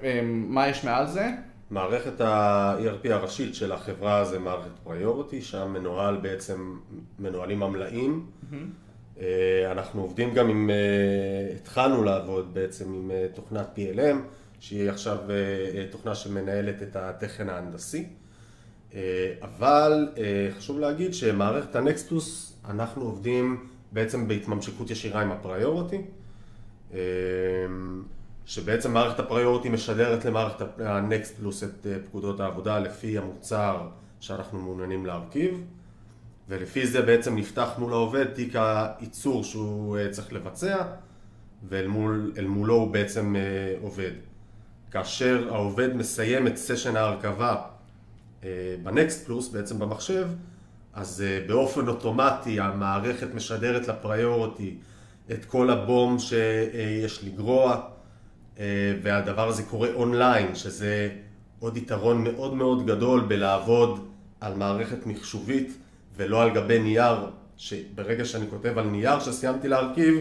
אמ, 0.02 0.46
מה 0.48 0.68
יש 0.68 0.84
מעל 0.84 1.06
זה? 1.06 1.30
מערכת 1.70 2.20
ה-ERP 2.20 3.12
הראשית 3.12 3.54
של 3.54 3.72
החברה 3.72 4.24
זה 4.24 4.38
מערכת 4.38 4.70
פריוריטי, 4.84 5.42
שם 5.42 5.72
מנוהל 5.72 6.16
בעצם, 6.16 6.76
מנוהלים 7.18 7.62
המלאים. 7.62 8.26
אה, 9.20 9.72
אנחנו 9.72 10.02
עובדים 10.02 10.34
גם 10.34 10.48
עם, 10.48 10.70
אה, 10.70 11.56
התחלנו 11.56 12.04
לעבוד 12.04 12.54
בעצם 12.54 12.94
עם 12.94 13.10
אה, 13.10 13.26
תוכנת 13.34 13.66
PLM, 13.76 14.16
שהיא 14.60 14.90
עכשיו 14.90 15.18
תוכנה 15.90 16.14
שמנהלת 16.14 16.82
את 16.82 16.96
התכן 16.96 17.48
ההנדסי. 17.48 18.06
אה, 18.94 19.34
אבל 19.42 20.08
אה, 20.18 20.48
חשוב 20.56 20.78
להגיד 20.78 21.14
שמערכת 21.14 21.76
ה 21.76 21.84
Next 21.84 22.16
Plus, 22.16 22.56
אנחנו 22.68 23.02
עובדים 23.02 23.66
בעצם 23.92 24.28
בהתממשקות 24.28 24.90
ישירה 24.90 25.22
עם 25.22 25.32
ה 25.32 25.39
Priority. 25.39 26.02
אה, 26.94 27.00
שבעצם 28.46 28.92
מערכת 28.92 29.20
ה 29.20 29.25
Priority 29.25 29.68
משדרת 29.68 30.24
למערכת 30.24 30.80
ה 30.80 30.91
Next 30.91 31.36
Plus 31.36 31.64
את 31.64 31.86
פקודות 32.06 32.40
העבודה 32.40 32.78
לפי 32.78 33.18
המוצר 33.18 33.88
שאנחנו 34.20 34.58
מעוניינים 34.58 35.06
להרכיב 35.06 35.62
ולפי 36.48 36.86
זה 36.86 37.02
בעצם 37.02 37.36
נפתח 37.36 37.68
מול 37.78 37.92
העובד 37.92 38.24
תיק 38.24 38.54
הייצור 38.56 39.44
שהוא 39.44 39.98
צריך 40.10 40.32
לבצע 40.32 40.84
ואל 41.68 41.86
מול, 41.86 42.32
מולו 42.46 42.74
הוא 42.74 42.92
בעצם 42.92 43.36
עובד. 43.80 44.12
כאשר 44.90 45.48
העובד 45.54 45.96
מסיים 45.96 46.46
את 46.46 46.56
סשן 46.56 46.96
ההרכבה 46.96 47.62
בנקסט 48.82 49.26
פלוס, 49.26 49.48
בעצם 49.48 49.78
במחשב, 49.78 50.28
אז 50.96 51.24
אה, 51.26 51.40
באופן 51.46 51.88
אוטומטי 51.88 52.60
המערכת 52.60 53.34
משדרת 53.34 53.88
לפריוריטי 53.88 54.74
את 55.32 55.44
כל 55.44 55.70
הבום 55.70 56.18
שיש 56.18 57.24
לגרוע, 57.24 57.80
אה, 58.58 58.64
והדבר 59.02 59.48
הזה 59.48 59.62
קורה 59.62 59.88
אונליין, 59.94 60.54
שזה 60.54 61.08
עוד 61.58 61.76
יתרון 61.76 62.24
מאוד 62.24 62.54
מאוד 62.54 62.86
גדול 62.86 63.20
בלעבוד 63.20 64.08
על 64.40 64.54
מערכת 64.54 65.06
מחשובית 65.06 65.76
ולא 66.16 66.42
על 66.42 66.50
גבי 66.50 66.78
נייר, 66.78 67.16
שברגע 67.56 68.24
שאני 68.24 68.46
כותב 68.50 68.78
על 68.78 68.86
נייר 68.86 69.20
שסיימתי 69.20 69.68
להרכיב, 69.68 70.14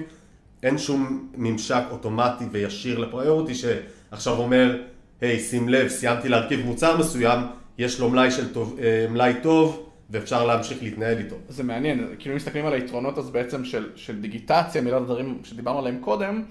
אין 0.63 0.77
שום 0.77 1.29
ממשק 1.37 1.83
אוטומטי 1.91 2.45
וישיר 2.51 2.99
לפריוריטי 2.99 3.55
שעכשיו 3.55 4.37
אומר, 4.37 4.81
היי, 5.21 5.39
שים 5.39 5.69
לב, 5.69 5.87
סיימתי 5.87 6.29
להרכיב 6.29 6.65
מוצר 6.65 6.97
מסוים, 6.97 7.39
יש 7.77 7.99
לו 7.99 8.09
מלאי, 8.09 8.31
של 8.31 8.53
טוב, 8.53 8.79
אה, 8.81 9.05
מלאי 9.09 9.33
טוב 9.43 9.89
ואפשר 10.09 10.45
להמשיך 10.45 10.83
להתנהל 10.83 11.17
איתו. 11.17 11.35
זה 11.49 11.63
מעניין, 11.63 12.15
כאילו 12.19 12.33
אם 12.33 12.37
מסתכלים 12.37 12.65
על 12.65 12.73
היתרונות 12.73 13.17
אז 13.17 13.29
בעצם 13.29 13.65
של, 13.65 13.89
של 13.95 14.21
דיגיטציה, 14.21 14.81
מילת 14.81 15.01
הדברים 15.01 15.39
שדיברנו 15.43 15.79
עליהם 15.79 15.97
קודם, 16.01 16.43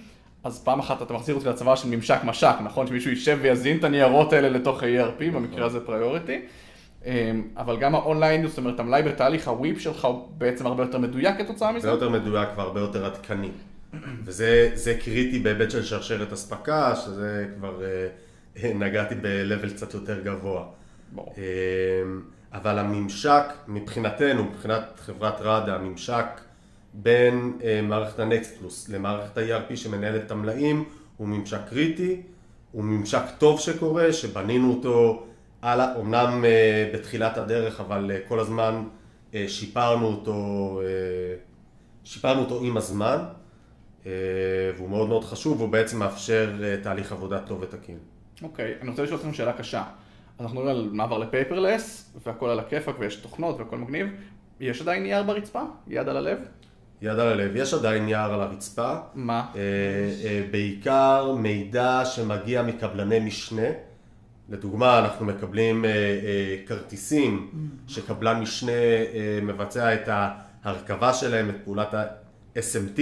אז 0.45 0.65
פעם 0.65 0.79
אחת 0.79 1.03
אתה 1.03 1.15
מחזיר 1.15 1.35
אותי 1.35 1.49
לצבא 1.49 1.77
של 1.77 1.89
ממשק 1.89 2.19
משק, 2.25 2.55
נכון? 2.65 2.87
שמישהו 2.87 3.11
יישב 3.11 3.39
ויזין 3.43 3.79
את 3.79 3.85
הניירות 3.85 4.33
האלה 4.33 4.49
לתוך 4.49 4.83
ה-ERP, 4.83 5.25
במקרה 5.35 5.67
הזה 5.67 5.81
Priority. 5.81 6.41
אבל 7.57 7.77
גם 7.77 7.95
האונליין, 7.95 8.47
זאת 8.47 8.59
אומרת, 8.59 8.81
המלאי 8.81 9.03
בתהליך 9.03 9.49
ה 9.49 9.57
WIP 9.57 9.81
שלך 9.81 10.05
הוא 10.05 10.29
בעצם 10.39 10.67
הרבה 10.67 10.83
יותר 10.83 10.99
מדויק 10.99 11.39
כתוצאה 11.39 11.73
מזה? 11.73 11.89
זה 11.89 11.95
יותר 11.95 12.09
מדויק 12.09 12.49
והרבה 12.57 12.81
יותר 12.81 13.07
עדכני. 13.07 13.51
וזה 14.25 14.71
זה 14.75 14.95
קריטי 14.95 15.39
בהיבט 15.39 15.71
של 15.71 15.85
שרשרת 15.85 16.33
אספקה, 16.33 16.97
שזה 16.97 17.47
כבר 17.57 17.83
אה, 18.63 18.73
נגעתי 18.75 19.15
ב-level 19.15 19.71
קצת 19.71 19.95
יותר 19.95 20.21
גבוה. 20.21 20.65
ברור. 21.15 21.35
אה, 21.39 21.43
אבל 22.55 22.79
הממשק, 22.79 23.45
מבחינתנו, 23.69 24.45
מבחינת 24.45 24.85
חברת 24.97 25.41
ראדה, 25.41 25.75
הממשק 25.75 26.27
בין 26.95 27.59
אה, 27.65 27.81
מערכת 27.83 28.19
הנקסט 28.19 28.59
פלוס 28.59 28.89
למערכת 28.89 29.39
ה-ERP 29.39 29.77
שמנהלת 29.77 30.27
את 30.27 30.31
המלאים, 30.31 30.85
הוא 31.17 31.29
ממשק 31.29 31.61
קריטי, 31.69 32.23
הוא 32.73 32.85
ממשק 32.85 33.23
טוב 33.39 33.61
שקורה, 33.61 34.13
שבנינו 34.13 34.71
אותו 34.71 35.27
הלאה, 35.63 36.01
אמנם 36.01 36.45
אה, 36.45 36.91
בתחילת 36.95 37.39
הדרך, 37.39 37.81
אבל 37.81 38.11
אה, 38.11 38.19
כל 38.29 38.41
הזמן 38.41 38.85
שיפרנו 39.49 40.07
אותו, 40.07 40.81
שיפרנו 42.05 42.41
אותו 42.41 42.61
עם 42.63 42.77
הזמן, 42.77 43.19
והוא 44.77 44.89
מאוד 44.89 45.09
מאוד 45.09 45.25
חשוב, 45.25 45.61
והוא 45.61 45.69
בעצם 45.69 45.99
מאפשר 45.99 46.53
תהליך 46.83 47.13
עבודה 47.13 47.39
טוב 47.39 47.63
ותקין. 47.63 47.99
אוקיי, 48.43 48.75
אני 48.81 48.91
רוצה 48.91 49.03
לשאול 49.03 49.19
אתכם 49.19 49.33
שאלה 49.33 49.53
קשה. 49.53 49.83
אנחנו 50.41 50.61
מדברים 50.61 50.77
על 50.77 50.89
מעבר 50.93 51.19
לפייפרלס, 51.19 52.17
והכל 52.27 52.51
על 52.51 52.59
הכיפאק 52.59 52.97
ויש 52.99 53.17
תוכנות 53.17 53.59
והכל 53.59 53.79
מגניב. 53.79 54.07
יש 54.61 54.81
עדיין 54.81 55.03
נייר 55.03 55.23
ברצפה? 55.23 55.63
יד 55.87 56.09
על 56.09 56.17
הלב? 56.17 56.39
יד 57.03 57.19
על 57.19 57.29
הלב, 57.29 57.57
יש 57.57 57.75
עדיין 57.75 58.05
נייר 58.05 58.33
על 58.33 58.41
הרצפה, 58.41 58.97
מה? 59.15 59.47
אה, 59.57 59.61
אה, 60.25 60.45
בעיקר 60.51 61.35
מידע 61.39 62.05
שמגיע 62.05 62.63
מקבלני 62.63 63.21
משנה. 63.21 63.67
לדוגמה, 64.49 64.99
אנחנו 64.99 65.27
מקבלים 65.27 65.85
אה, 65.85 65.91
אה, 65.91 66.57
כרטיסים 66.67 67.51
שקבלן 67.87 68.41
משנה 68.41 68.73
אה, 68.73 69.39
מבצע 69.43 69.95
את 69.95 70.09
ההרכבה 70.65 71.13
שלהם, 71.13 71.51
את 71.51 71.55
פעולת 71.65 71.95
ה-SMT, 71.95 73.01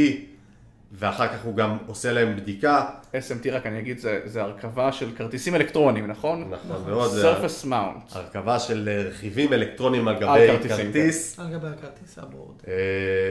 ואחר 0.98 1.28
כך 1.28 1.44
הוא 1.44 1.56
גם 1.56 1.76
עושה 1.86 2.12
להם 2.12 2.36
בדיקה. 2.36 2.84
SMT 3.12 3.50
רק 3.50 3.66
אני 3.66 3.78
אגיד, 3.78 3.98
זה, 3.98 4.20
זה 4.24 4.42
הרכבה 4.42 4.92
של 4.92 5.10
כרטיסים 5.16 5.54
אלקטרוניים, 5.54 6.06
נכון? 6.06 6.50
נכון 6.50 6.90
מאוד, 6.90 7.10
Surface 7.10 7.66
Mount. 7.66 8.16
הרכבה 8.16 8.58
של 8.58 8.88
אה, 8.88 9.02
רכיבים 9.08 9.52
אלקטרוניים 9.52 10.08
על 10.08 10.14
על 10.14 10.20
גבי 10.20 10.46
כרטיסים, 10.46 10.86
כרטיס. 10.86 11.40
על 11.40 11.46
גבי 11.52 11.66
הכרטיס 11.66 12.18
הבורד. 12.18 12.54
אה, 12.68 12.72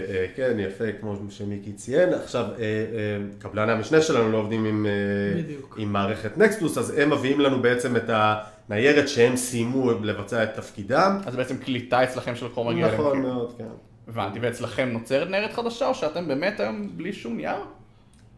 אה, 0.10 0.25
כן, 0.36 0.60
יפה, 0.60 0.84
כמו 1.01 1.15
שמיקי 1.30 1.74
ציין. 1.74 2.13
עכשיו, 2.13 2.46
אה, 2.46 2.60
אה, 2.60 2.86
קבלני 3.39 3.72
המשנה 3.72 4.01
שלנו 4.01 4.32
לא 4.32 4.38
עובדים 4.38 4.65
עם, 4.65 4.86
אה. 4.86 5.41
עם 5.77 5.94
מערכת 5.94 6.38
נקסטוס, 6.38 6.77
אז 6.77 6.94
הם 6.98 7.10
מביאים 7.10 7.39
לנו 7.39 7.62
בעצם 7.62 7.96
את 7.96 8.10
הניירת 8.70 9.10
שהם 9.10 9.38
סיימו 9.38 9.91
לבצע 9.91 10.44
את 10.44 10.56
תפקידם. 10.56 11.20
אז 11.25 11.36
בעצם 11.36 11.58
קליטה 11.58 12.03
אצלכם 12.03 12.36
של 12.36 12.50
חומר 12.50 12.74
גלם. 12.74 12.94
נכון 12.94 13.12
כאילו. 13.12 13.34
מאוד, 13.34 13.53
כן. 13.58 13.90
הבנתי, 14.08 14.39
ואצלכם 14.41 14.89
נוצרת 14.93 15.29
ניירת 15.29 15.53
חדשה, 15.53 15.88
או 15.88 15.96
שאתם 15.96 16.27
באמת 16.27 16.60
היום 16.60 16.89
בלי 16.98 17.13
שום 17.13 17.38
נייר? 17.38 17.55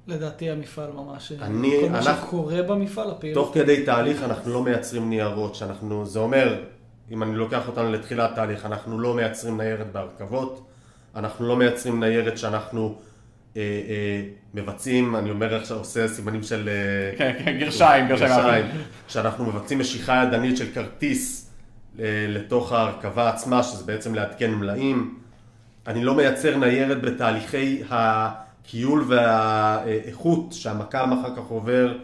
לדעתי 0.08 0.50
המפעל 0.50 0.92
ממש, 0.92 1.32
אני- 1.42 1.78
כל 1.82 1.90
מה 1.90 1.98
אנחנו- 1.98 2.28
שקורה 2.28 2.64
במפעל, 2.64 3.12
הפעילות. 3.12 3.46
תוך 3.46 3.54
כדי 3.56 3.86
תהליך 3.86 4.24
אנחנו 4.24 4.54
לא 4.54 4.64
מייצרים 4.64 5.10
ניירות, 5.10 5.56
שאנחנו, 5.56 6.06
זה 6.06 6.20
אומר, 6.20 6.64
אם 7.12 7.24
אני 7.24 7.36
לוקח 7.36 7.68
אותנו 7.68 7.92
לתחילת 7.92 8.36
תהליך, 8.36 8.66
אנחנו 8.66 9.00
לא 9.00 9.14
מייצרים 9.14 9.58
ניירת 9.62 9.92
בהרכבות, 9.92 10.66
אנחנו 11.16 11.48
לא 11.48 11.56
מייצרים 11.56 12.04
ניירת 12.04 12.38
שאנחנו 12.38 12.96
אה, 13.58 13.62
אה, 13.62 14.22
מבצעים, 14.54 15.16
אני 15.16 15.30
אומר 15.32 15.56
עכשיו, 15.56 15.78
עושה 15.78 16.08
סימנים 16.08 16.44
של... 16.44 16.70
אה, 16.70 17.18
כן, 17.18 17.34
כן, 17.46 17.58
גרשיים, 17.60 18.08
גרשיים. 18.08 18.30
גרשיים, 18.32 18.66
שאנחנו 19.08 19.46
מבצעים 19.46 19.80
משיכה 19.80 20.24
ידנית 20.28 20.58
של 20.58 20.66
כרטיס 20.74 21.50
אה, 22.00 22.06
לתוך 22.30 22.72
ההרכבה 22.72 23.30
עצמה, 23.30 23.64
שזה 23.64 23.84
בעצם 23.86 24.16
לעדכן 24.16 24.52
מלאים. 24.52 25.20
אני 25.88 26.04
לא 26.04 26.16
מייצר 26.16 26.58
ניירת 26.58 27.02
בתהליכי 27.02 27.84
הכיול 27.90 29.06
והאיכות 29.08 30.54
שהמקם 30.54 31.12
אחר 31.20 31.36
כך 31.36 31.48
עובר 31.50 31.98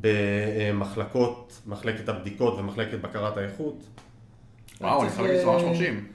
במחלקות, 0.00 1.60
מחלקת 1.66 2.08
הבדיקות 2.08 2.58
ומחלקת 2.58 2.98
בקרת 3.00 3.36
האיכות. 3.36 3.76
וואו, 4.80 5.02
אני 5.02 5.10
חייב 5.10 5.26
להגיד 5.26 5.40
שזה 5.40 5.50
ממש 5.50 5.62
מרשים. 5.62 6.06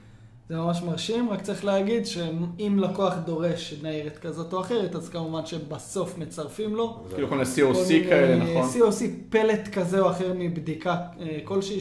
זה 0.48 0.56
ממש 0.56 0.82
מרשים, 0.82 1.30
רק 1.30 1.42
צריך 1.42 1.64
להגיד 1.64 2.06
שאם 2.06 2.78
לקוח 2.78 3.14
דורש 3.26 3.74
ניירת 3.82 4.18
כזאת 4.18 4.52
או 4.52 4.60
אחרת, 4.60 4.94
אז 4.94 5.08
כמובן 5.08 5.46
שבסוף 5.46 6.18
מצרפים 6.18 6.74
לו. 6.74 7.04
כאילו 7.14 7.28
כל 7.28 7.34
מיני 7.34 7.48
COC 7.48 8.08
כאלה, 8.08 8.44
נכון? 8.44 8.80
COC 8.80 9.02
פלט 9.28 9.68
כזה 9.68 10.00
או 10.00 10.10
אחר 10.10 10.32
מבדיקה 10.34 10.96
אה, 11.20 11.38
כלשהי 11.44 11.80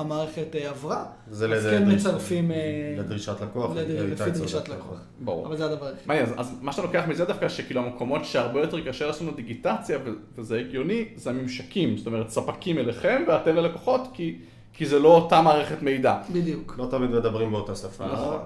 שהמערכת 0.00 0.56
אה, 0.56 0.70
עברה, 0.70 1.04
אז 1.30 1.46
כן 1.70 1.92
מצרפים 1.92 2.50
אה, 2.50 2.56
לדרישת 2.98 3.40
לקוח. 3.42 3.70
לפי 3.76 4.30
דרישת. 4.30 4.68
לקוח. 4.68 5.00
ברור. 5.20 5.46
אבל 5.46 5.56
זה 5.56 5.64
הדבר 5.64 5.86
היחיד. 5.86 6.02
מעניין, 6.06 6.26
אז, 6.36 6.58
מה 6.60 6.72
שאתה 6.72 6.82
לוקח 6.82 7.04
מזה 7.08 7.24
דווקא, 7.24 7.48
שכאילו 7.48 7.80
המקומות 7.80 8.24
שהרבה 8.24 8.60
יותר 8.60 8.88
קשה 8.88 9.06
לעשות 9.06 9.22
לנו 9.22 9.32
דיגיטציה, 9.32 9.98
וזה 10.38 10.58
הגיוני, 10.58 11.04
זה 11.16 11.30
הממשקים, 11.30 11.96
זאת 11.96 12.06
אומרת 12.06 12.30
ספקים 12.30 12.78
אליכם 12.78 13.22
ואתם 13.28 13.56
ללקוחות, 13.56 14.08
כי, 14.14 14.38
כי 14.72 14.86
זה 14.86 14.98
לא 14.98 15.14
אותה 15.14 15.42
מערכת 15.42 15.82
מידע. 15.82 16.16
בדיוק. 16.32 16.74
לא 16.78 16.86
תמיד 16.90 17.10
מדברים 17.10 17.50
באותה 17.50 17.74
שפה. 17.74 18.06
נכון. 18.06 18.38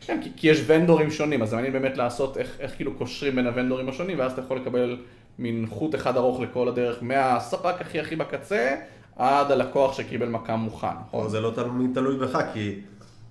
כן, 0.00 0.20
כי, 0.22 0.30
כי 0.36 0.48
יש 0.48 0.62
ונדורים 0.66 1.10
שונים, 1.10 1.42
אז 1.42 1.48
זה 1.50 1.56
מעניין 1.56 1.72
באמת 1.72 1.96
לעשות 1.96 2.36
איך, 2.36 2.56
איך 2.60 2.76
כאילו 2.76 2.94
קושרים 2.94 3.36
בין 3.36 3.46
הוונדורים 3.46 3.88
השונים, 3.88 4.18
ואז 4.18 4.32
אתה 4.32 4.40
יכול 4.40 4.56
לקבל 4.56 4.96
מין 5.38 5.66
חוט 5.68 5.94
אחד 5.94 6.16
ארוך 6.16 6.40
לכל 6.40 6.68
הדרך, 6.68 6.98
מהספק 7.02 7.80
הכי 7.80 8.00
הכי 8.00 8.16
בקצה, 8.16 8.76
עד 9.20 9.50
הלקוח 9.50 9.92
שקיבל 9.92 10.28
מקם 10.28 10.54
מוכן, 10.54 10.86
נכון? 11.08 11.28
זה 11.28 11.40
לא 11.40 11.52
תמיד 11.54 11.90
תלוי 11.94 12.18
בך, 12.18 12.38
כי... 12.52 12.80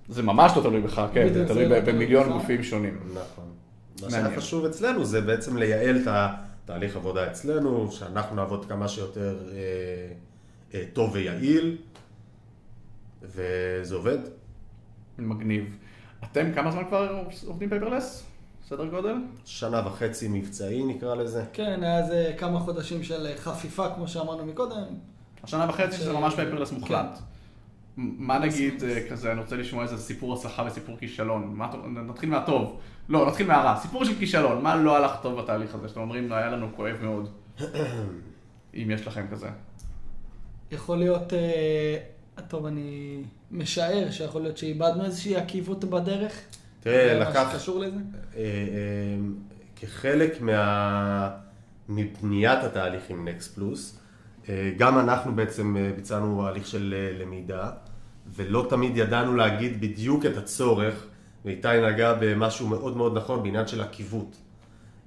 זה 0.08 0.22
ממש 0.22 0.52
לא 0.56 0.62
תלוי 0.62 0.80
בך, 0.80 1.02
כן, 1.12 1.32
זה 1.32 1.48
תלוי 1.48 1.62
זה 1.64 1.68
לא 1.68 1.80
ב- 1.80 1.84
תלוי 1.84 1.92
במיליון 1.92 2.28
בך. 2.28 2.32
גופים 2.32 2.62
שונים. 2.62 2.98
נכון. 3.14 3.44
מה. 4.02 4.10
שהיה 4.10 4.36
חשוב 4.36 4.64
אצלנו 4.64 5.04
זה 5.04 5.20
בעצם 5.20 5.56
לייעל 5.56 5.96
את 5.96 6.06
התהליך 6.06 6.96
עבודה 6.96 7.30
אצלנו, 7.30 7.92
שאנחנו 7.92 8.36
נעבוד 8.36 8.64
כמה 8.64 8.88
שיותר 8.88 9.38
אה, 9.52 9.58
אה, 10.74 10.84
טוב 10.92 11.10
ויעיל, 11.14 11.76
וזה 13.22 13.94
עובד. 13.94 14.18
מגניב. 15.18 15.76
אתם 16.32 16.52
כמה 16.54 16.70
זמן 16.70 16.82
כבר 16.88 17.22
עובדים 17.46 17.68
paperless? 17.68 18.26
סדר 18.68 18.86
גודל? 18.86 19.14
שנה 19.44 19.82
וחצי 19.86 20.28
מבצעי 20.28 20.84
נקרא 20.84 21.14
לזה. 21.14 21.44
כן, 21.52 21.82
היה 21.82 21.98
איזה 21.98 22.32
כמה 22.38 22.60
חודשים 22.60 23.02
של 23.02 23.26
חפיפה, 23.36 23.88
כמו 23.94 24.08
שאמרנו 24.08 24.46
מקודם. 24.46 24.84
השנה 25.44 25.66
וחצי 25.68 25.96
שזה 25.96 26.12
ממש 26.12 26.34
paperless 26.34 26.72
מוחלט. 26.72 27.14
כן. 27.16 27.22
מה 27.96 28.38
נגיד 28.38 28.84
אה, 28.84 29.08
כזה, 29.10 29.32
אני 29.32 29.40
רוצה 29.40 29.56
לשמוע 29.56 29.82
איזה 29.82 29.98
סיפור 29.98 30.34
הצלחה 30.34 30.64
וסיפור 30.66 30.96
כישלון. 30.98 31.52
מה 31.54 31.70
נתחיל 31.86 32.30
מהטוב. 32.30 32.80
לא, 33.08 33.26
נתחיל 33.26 33.46
מהרע. 33.46 33.76
סיפור 33.76 34.04
של 34.04 34.14
כישלון. 34.18 34.62
מה 34.62 34.76
לא 34.76 34.96
הלך 34.96 35.12
טוב 35.22 35.40
בתהליך 35.40 35.74
הזה? 35.74 35.88
שאתם 35.88 36.00
אומרים, 36.00 36.28
"לא, 36.28 36.34
היה 36.34 36.50
לנו 36.50 36.68
כואב 36.76 36.96
מאוד. 37.02 37.28
אם 38.74 38.90
יש 38.90 39.06
לכם 39.06 39.26
כזה. 39.30 39.48
יכול 40.70 40.98
להיות, 40.98 41.32
אה, 41.32 42.42
טוב, 42.48 42.66
אני 42.66 43.22
משער 43.50 44.10
שיכול 44.10 44.42
להיות 44.42 44.58
שאיבדנו 44.58 45.04
איזושהי 45.04 45.36
עקיבות 45.36 45.84
בדרך. 45.84 46.40
תראה, 46.80 47.18
לקח... 47.18 47.36
מה 47.36 47.52
שקשור 47.52 47.80
לזה? 47.80 48.00
אה, 48.36 48.42
כחלק 49.76 50.40
מה... 50.40 51.30
מבניית 51.90 52.64
התהליך 52.64 53.10
עם 53.10 53.28
Next 53.28 53.54
Plus, 53.54 53.99
גם 54.76 54.98
אנחנו 54.98 55.34
בעצם 55.34 55.76
אה, 55.76 55.90
ביצענו 55.96 56.46
הליך 56.46 56.66
של 56.66 56.94
אה, 56.96 57.24
למידה, 57.24 57.70
ולא 58.36 58.66
תמיד 58.68 58.96
ידענו 58.96 59.36
להגיד 59.36 59.80
בדיוק 59.80 60.26
את 60.26 60.36
הצורך, 60.36 61.06
ואיתי 61.44 61.68
נגע 61.88 62.14
במשהו 62.20 62.68
מאוד 62.68 62.96
מאוד 62.96 63.16
נכון 63.16 63.42
בעניין 63.42 63.66
של 63.66 63.80
עקיבות. 63.80 64.36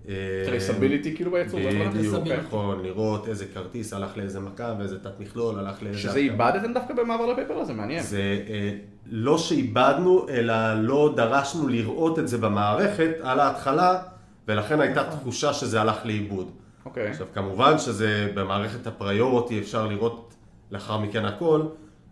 אה, 0.09 0.13
traceability 0.45 1.15
כאילו 1.15 1.37
הכוונה? 1.37 1.89
בדיוק. 1.89 2.27
נכון, 2.27 2.83
לראות 2.83 3.27
איזה 3.27 3.45
כרטיס 3.53 3.93
הלך 3.93 4.17
לאיזה 4.17 4.39
מכה 4.39 4.75
ואיזה 4.79 4.99
תת 4.99 5.19
מכלול 5.19 5.59
הלך 5.59 5.83
לאיזה... 5.83 5.99
שזה 5.99 6.19
איבדתם 6.19 6.73
דווקא 6.73 6.93
במעבר 6.93 7.25
ל 7.25 7.29
paperless? 7.29 7.67
זה 7.67 7.73
מעניין. 7.73 8.03
זה 8.03 8.43
אה, 8.49 8.71
לא 9.05 9.37
שאיבדנו, 9.37 10.29
אלא 10.29 10.81
לא 10.81 11.13
דרשנו 11.15 11.67
לראות 11.67 12.19
את 12.19 12.27
זה 12.27 12.37
במערכת 12.37 13.11
על 13.21 13.39
ההתחלה, 13.39 14.01
ולכן 14.47 14.81
הייתה 14.81 15.03
תחושה 15.03 15.53
שזה 15.53 15.81
הלך 15.81 16.05
לאיבוד. 16.05 16.51
אוקיי. 16.85 17.07
עכשיו 17.07 17.27
כמובן 17.33 17.77
שזה 17.77 18.31
במערכת 18.35 18.87
הפריוריטי 18.87 19.59
אפשר 19.59 19.87
לראות 19.87 20.33
לאחר 20.71 20.97
מכן 20.97 21.25
הכל, 21.25 21.61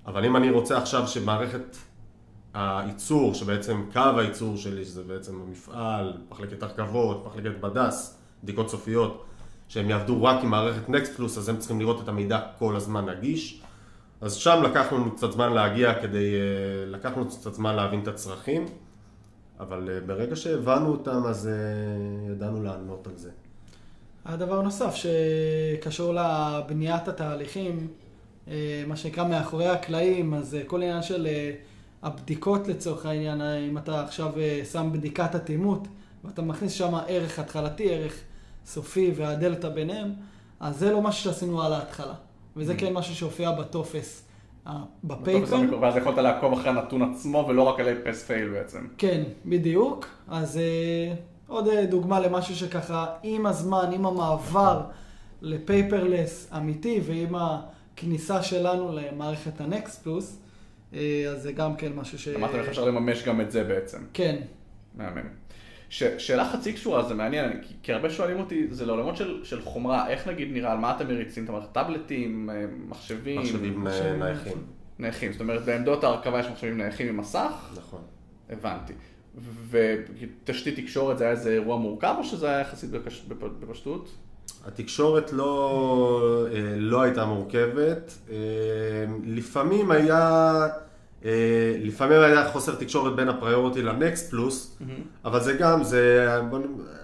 אבל 0.05 0.25
אם 0.25 0.35
אני 0.35 0.51
רוצה 0.51 0.77
עכשיו 0.77 1.07
שמערכת 1.07 1.77
הייצור, 2.53 3.33
שבעצם 3.33 3.83
קו 3.93 4.09
הייצור 4.17 4.57
שלי, 4.57 4.85
שזה 4.85 5.03
בעצם 5.03 5.41
המפעל, 5.41 6.13
מחלקת 6.29 6.63
הרכבות, 6.63 7.25
מחלקת 7.25 7.59
בד"ס, 7.59 8.19
בדיקות 8.43 8.69
סופיות, 8.69 9.25
שהם 9.67 9.89
יעבדו 9.89 10.23
רק 10.23 10.43
עם 10.43 10.49
מערכת 10.49 10.89
נקסט 10.89 11.15
פלוס, 11.15 11.37
אז 11.37 11.49
הם 11.49 11.57
צריכים 11.57 11.79
לראות 11.79 12.03
את 12.03 12.07
המידע 12.07 12.39
כל 12.59 12.75
הזמן 12.75 13.09
נגיש. 13.09 13.61
אז 14.21 14.33
שם 14.33 14.63
לקח 14.63 14.93
לנו 14.93 15.11
קצת 15.11 15.31
זמן 15.31 15.53
להגיע 15.53 16.01
כדי, 16.01 16.33
אה, 16.35 16.85
לקח 16.85 17.11
לנו 17.17 17.27
קצת 17.27 17.53
זמן 17.53 17.75
להבין 17.75 17.99
את 17.99 18.07
הצרכים, 18.07 18.65
אבל 19.59 19.89
אה, 19.89 19.99
ברגע 20.05 20.35
שהבנו 20.35 20.91
אותם 20.91 21.23
אז 21.25 21.47
אה, 21.47 22.31
ידענו 22.31 22.63
לענות 22.63 23.07
על 23.07 23.13
זה. 23.15 23.29
הדבר 24.25 24.61
נוסף 24.61 24.95
שקשור 24.95 26.13
לבניית 26.13 27.07
התהליכים, 27.07 27.87
אה, 28.47 28.83
מה 28.87 28.95
שנקרא 28.95 29.27
מאחורי 29.27 29.67
הקלעים, 29.67 30.33
אז 30.33 30.55
אה, 30.55 30.63
כל 30.67 30.81
עניין 30.83 31.01
של 31.01 31.27
אה, 31.27 31.51
הבדיקות 32.03 32.67
לצורך 32.67 33.05
העניין, 33.05 33.41
אם 33.41 33.77
אתה 33.77 34.03
עכשיו 34.03 34.31
שם 34.71 34.89
בדיקת 34.91 35.35
אטימות 35.35 35.87
ואתה 36.23 36.41
מכניס 36.41 36.71
שם 36.71 36.95
ערך 37.07 37.39
התחלתי, 37.39 37.93
ערך 37.93 38.13
סופי 38.65 39.11
והדלתא 39.15 39.69
ביניהם, 39.69 40.13
אז 40.59 40.79
זה 40.79 40.91
לא 40.91 41.01
משהו 41.01 41.23
שעשינו 41.23 41.63
על 41.63 41.73
ההתחלה. 41.73 42.13
וזה 42.57 42.75
כן 42.75 42.93
משהו 42.93 43.15
שהופיע 43.15 43.51
בטופס. 43.51 44.27
המקורי, 44.65 45.77
ואז 45.81 45.97
יכולת 45.97 46.17
לעקוב 46.17 46.53
אחרי 46.53 46.69
הנתון 46.69 47.01
עצמו 47.01 47.45
ולא 47.49 47.61
רק 47.61 47.79
על 47.79 47.95
פס 48.03 48.23
פייל 48.23 48.49
בעצם. 48.49 48.87
כן, 48.97 49.23
בדיוק. 49.45 50.07
אז 50.27 50.59
עוד 51.51 51.67
אה, 51.67 51.85
דוגמה 51.85 52.19
למשהו 52.19 52.55
שככה, 52.55 53.05
עם 53.23 53.45
הזמן, 53.45 53.89
עם 53.93 54.05
המעבר 54.05 54.81
לפייפרלס 55.41 56.49
אמיתי 56.57 57.01
ועם 57.05 57.35
הכניסה 57.35 58.43
שלנו 58.43 58.91
למערכת 58.95 59.61
הנקסט 59.61 60.03
פלוס, 60.03 60.37
אה, 60.93 60.99
אז 61.29 61.41
זה 61.43 61.51
גם 61.51 61.75
כן 61.75 61.91
משהו 61.95 62.19
ש... 62.19 62.27
אמרתם 62.27 62.55
איך 62.59 62.67
אפשר 62.69 62.85
לממש 62.85 63.23
גם 63.23 63.41
את 63.41 63.51
זה 63.51 63.63
בעצם. 63.63 63.97
כן. 64.13 64.35
מהמם. 64.95 65.27
ש, 65.89 66.03
שאלה 66.03 66.49
חצי 66.51 66.73
קשורה, 66.73 67.03
זה 67.03 67.13
מעניין, 67.13 67.45
אני- 67.45 67.61
כי, 67.61 67.73
כי 67.83 67.93
הרבה 67.93 68.09
שואלים 68.09 68.39
אותי, 68.39 68.67
זה 68.69 68.85
לעולמות 68.85 69.17
של, 69.17 69.41
של 69.43 69.61
חומרה, 69.61 70.09
איך 70.09 70.27
נגיד 70.27 70.47
נראה, 70.53 70.71
על 70.71 70.77
מה 70.77 70.95
אתם 70.95 71.07
מריצים? 71.07 71.43
אתה 71.43 71.51
אומר, 71.53 71.65
טאבלטים, 71.65 72.49
אה, 72.49 72.55
מחשבים, 72.87 73.39
מחשבים 73.41 73.83
מחשבים, 73.83 74.23
נייחים. 74.23 74.53
נייחים, 74.99 75.31
זאת 75.31 75.41
אומרת, 75.41 75.65
בעמדות 75.65 76.03
ההרכבה 76.03 76.39
יש 76.39 76.47
מחשבים 76.47 76.77
נייחים 76.77 77.07
עם 77.07 77.17
מסך, 77.17 77.69
נכון. 77.77 78.01
הבנתי. 78.49 78.93
ותשתית 79.69 80.79
תקשורת 80.79 81.17
זה 81.17 81.23
היה 81.23 81.33
איזה 81.33 81.49
אירוע 81.49 81.77
מורכב, 81.77 82.15
או 82.17 82.23
שזה 82.23 82.49
היה 82.49 82.59
יחסית 82.59 82.89
בפשטות? 83.59 84.09
התקשורת 84.65 85.33
לא, 85.33 86.47
אה, 86.53 86.75
לא 86.77 87.01
הייתה 87.01 87.25
מורכבת, 87.25 88.17
אה, 88.29 88.35
לפעמים 89.25 89.91
היה, 89.91 90.67
אה, 91.25 91.75
לפעמים 91.79 92.19
היה 92.19 92.49
חוסר 92.49 92.75
תקשורת 92.75 93.15
בין 93.15 93.29
הפריוריטי 93.29 93.81
לנקסט 93.81 94.29
פלוס, 94.29 94.77
אבל 95.25 95.39
זה 95.39 95.53
גם, 95.53 95.83
זה, 95.83 96.37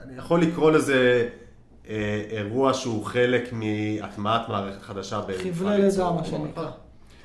אני 0.03 0.17
יכול 0.17 0.41
לקרוא 0.41 0.71
לזה 0.71 1.29
אירוע 2.29 2.73
שהוא 2.73 3.05
חלק 3.05 3.49
מהטמעת 3.53 4.49
מערכת 4.49 4.81
חדשה. 4.81 5.21
חבלי. 5.21 5.81
לידה, 5.81 6.11
מה 6.11 6.23
שנקרא. 6.23 6.69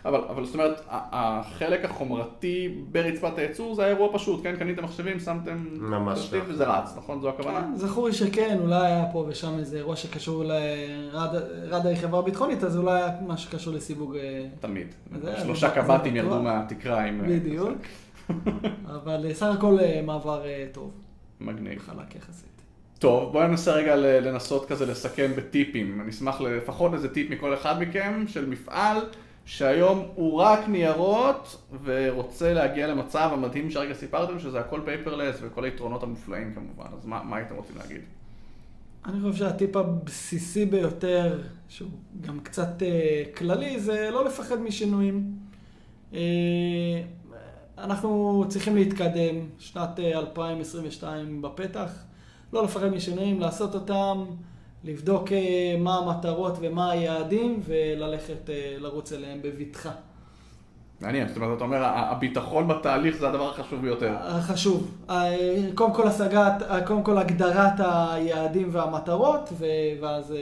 אבל, 0.04 0.20
אבל 0.28 0.44
זאת 0.44 0.54
אומרת, 0.54 0.80
החלק 0.88 1.84
החומרתי 1.84 2.82
ברצפת 2.92 3.38
הייצור 3.38 3.74
זה 3.74 3.82
היה 3.82 3.90
אירוע 3.94 4.08
פשוט, 4.12 4.42
כן? 4.42 4.56
קניתם 4.56 4.84
מחשבים, 4.84 5.20
שמתם 5.20 5.64
תשתית. 6.14 6.42
וזה 6.48 6.64
רץ, 6.64 6.94
נכון? 6.96 7.20
זו 7.20 7.28
הכוונה? 7.28 7.60
כן, 7.60 7.76
זכור 7.76 8.06
לי 8.06 8.12
שכן, 8.14 8.58
אולי 8.60 8.86
היה 8.86 9.04
פה 9.12 9.24
ושם 9.28 9.58
איזה 9.58 9.76
אירוע 9.76 9.96
שקשור 9.96 10.44
לרדה 10.44 11.88
היא 11.88 11.96
חברה 11.96 12.22
ביטחונית, 12.22 12.64
אז 12.64 12.76
אולי 12.76 13.02
היה 13.02 13.10
מה 13.26 13.36
שקשור 13.36 13.74
לסיווג... 13.74 14.16
אה, 14.16 14.44
תמיד. 14.60 14.86
שלושה 15.42 15.70
קב"טים. 15.70 16.16
ירדו 16.16 16.42
מהתקרה 16.42 17.04
עם... 17.04 17.20
אה, 17.20 17.26
בדיוק. 17.28 17.78
אבל 18.94 19.26
אה, 19.26 19.34
סך 19.34 19.46
הכל 19.58 19.78
מעבר 20.06 20.42
טוב, 20.72 20.90
מגניב. 21.40 21.78
חלק 21.78 22.16
יחסית. 22.16 22.48
טוב, 22.98 23.32
בואו 23.32 23.46
ננסה 23.46 23.72
רגע 23.72 23.96
ל- 23.96 24.28
לנסות 24.28 24.66
כזה 24.66 24.86
לסכם 24.86 25.30
בטיפים. 25.36 26.00
אני 26.00 26.10
אשמח 26.10 26.40
לפחות 26.40 26.94
איזה 26.94 27.14
טיפ 27.14 27.30
מכל 27.30 27.54
אחד 27.54 27.82
מכם 27.82 28.24
של 28.28 28.48
מפעל 28.48 28.96
שהיום 29.44 30.09
הוא 30.14 30.40
רק 30.40 30.68
ניירות 30.68 31.62
ורוצה 31.85 32.52
להגיע 32.52 32.87
למצב 32.87 33.31
המדהים 33.33 33.70
שהרגע 33.70 33.94
סיפרתם 33.94 34.38
שזה 34.38 34.61
הכל 34.61 34.81
paperless 34.85 35.37
וכל 35.42 35.64
היתרונות 35.64 36.02
המופלאים 36.02 36.55
כמובן. 36.55 36.87
אז 36.98 37.07
מה, 37.07 37.22
מה 37.22 37.37
הייתם 37.37 37.55
רוצים 37.55 37.76
להגיד? 37.76 38.00
אני 39.07 39.20
חושב 39.20 39.38
שהטיפ 39.38 39.76
הבסיסי 39.76 40.66
ביותר, 40.66 41.40
שהוא 41.68 41.90
גם 42.20 42.40
קצת 42.40 42.83
אה, 42.83 43.22
כללי, 43.37 43.81
זה 43.81 44.11
לא 44.12 44.24
לפחד 44.24 44.61
משינויים. 44.61 45.33
אה, 46.14 47.02
אנחנו 47.78 48.44
צריכים 48.48 48.76
להתקדם, 48.76 49.37
שנת 49.59 50.00
אה, 50.00 50.18
2022 50.18 51.42
בפתח, 51.42 51.90
לא 52.52 52.64
לפחד 52.64 52.88
משינויים, 52.88 53.40
לעשות 53.40 53.74
אותם, 53.74 54.24
לבדוק 54.84 55.32
אה, 55.32 55.76
מה 55.78 55.98
המטרות 55.98 56.58
ומה 56.60 56.90
היעדים, 56.90 57.60
וללכת 57.66 58.50
אה, 58.50 58.74
לרוץ 58.78 59.12
אליהם 59.12 59.38
בבטחה. 59.42 59.90
מעניין, 61.00 61.28
זאת 61.28 61.36
אומרת, 61.36 61.56
אתה 61.56 61.64
אומר, 61.64 61.82
הביטחון 61.84 62.68
בתהליך 62.68 63.16
זה 63.16 63.28
הדבר 63.28 63.50
החשוב 63.50 63.80
ביותר. 63.80 64.16
חשוב. 64.40 64.90
אה, 65.10 65.36
קודם 65.74 65.94
כל 65.94 66.08
השגת, 66.08 66.52
קודם 66.86 67.02
כל 67.02 67.18
הגדרת 67.18 67.80
היעדים 67.80 68.68
והמטרות, 68.72 69.52
ואז 70.00 70.34